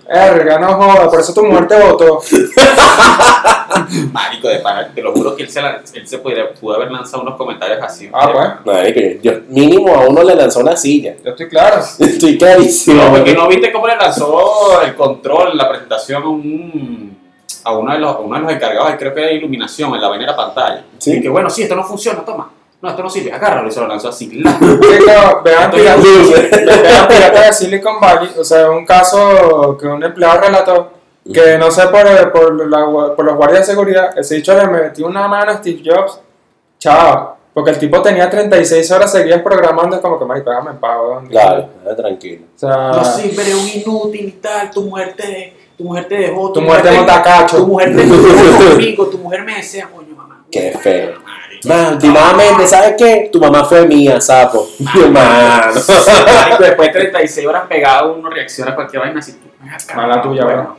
[0.08, 2.22] Erga, no joda, por eso tu mujer te votó.
[4.12, 6.92] Marico, de pana, te lo juro que él se, la- él se podría, pudo haber
[6.92, 8.10] lanzado unos comentarios así.
[8.14, 11.16] Ah, pues, Marico, yo mínimo a uno le lanzó una silla.
[11.24, 11.82] yo estoy claro.
[12.00, 13.04] Estoy clarísimo.
[13.04, 17.15] No, porque no viste cómo le lanzó el control, la presentación a, un,
[17.66, 20.36] a uno, de los, uno de los encargados, creo que de iluminación, en la la
[20.36, 20.84] pantalla.
[20.98, 21.18] Sí.
[21.18, 22.50] Y que bueno, sí, esto no funciona, toma.
[22.82, 24.28] No, esto no sirve, agárralo y se lo lanzó así.
[25.44, 30.92] vean Piratas de Silicon Valley, o sea, un caso que un empleado relató
[31.34, 35.08] que no sé por, por, la- por los guardias de seguridad, ese dicho le metió
[35.08, 36.20] una mano a Steve Jobs,
[36.78, 40.78] chao, porque el tipo tenía 36 horas seguidas programando, es como que marico, déjame en
[40.78, 41.28] paz, weón".
[41.28, 42.46] Claro, tranquilo.
[42.56, 46.16] O sea, No sirve, eres un inútil y tal, tu mujer te, tu mujer te
[46.16, 46.52] dejó.
[46.52, 47.58] tu mujer te monta cacho.
[47.58, 50.46] Tu mujer te dejó conmigo, tu mujer me desea, coño, mamá.
[50.52, 51.26] Qué feo.
[51.92, 53.30] Últimamente, ¿sabes qué?
[53.32, 54.68] Tu mamá fue mía, sapo.
[54.80, 55.74] Mano.
[56.36, 59.34] Marico, después de 36 horas pegado, uno reacciona a cualquier vaina así.
[59.34, 60.78] tú, Mala tuya, bueno.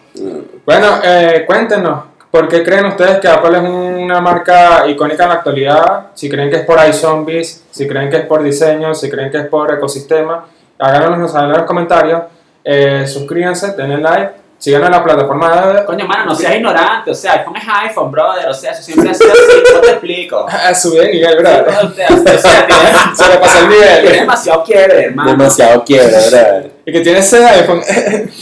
[0.64, 5.34] Bueno, eh, cuéntenos, ¿por qué creen ustedes que Apple es una marca icónica en la
[5.36, 6.06] actualidad?
[6.14, 9.38] Si creen que es por iZombies, si creen que es por diseño, si creen que
[9.38, 10.46] es por ecosistema,
[10.78, 12.22] háganos saber en los comentarios.
[12.64, 15.84] Eh, suscríbanse, denle like, síganos en la plataforma de...
[15.84, 19.10] Coño, mano, no seas ignorante, o sea, iPhone es iPhone, brother, o sea, eso siempre
[19.10, 20.46] ha sido así, no te explico.
[20.74, 21.84] Subí de nivel, ¿verdad?
[21.84, 24.18] O sea, o sea, tienes, Se le pasó el tienes nivel.
[24.20, 25.30] demasiado quiebre, hermano.
[25.30, 26.66] Demasiado quiero, ¿verdad?
[26.84, 27.82] Y que tiene ese iPhone.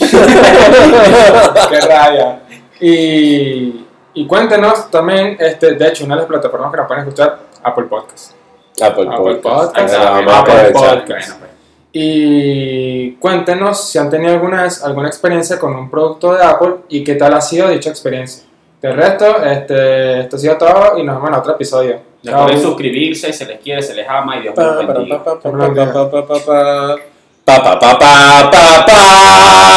[1.69, 2.39] Qué raya.
[2.79, 7.39] Y, y cuéntenos también, este, de hecho, una de las plataformas que nos pueden escuchar,
[7.63, 8.31] Apple Podcast.
[8.81, 9.75] Apple Apple Podcast.
[9.75, 9.95] Podcast.
[9.95, 10.71] Apple.
[10.71, 10.73] Podcast.
[10.73, 11.54] Bueno, pues.
[11.97, 17.05] Y cuéntenos si han tenido alguna vez alguna experiencia con un producto de Apple y
[17.05, 18.43] qué tal ha sido dicha experiencia.
[18.81, 22.01] De resto, este, esto ha sido todo y nos vemos en otro episodio.
[22.21, 24.53] Recuerden suscribirse, se les quiere, se les ama y Dios
[27.45, 27.99] Pa, los pa,
[28.43, 29.74] bendiga.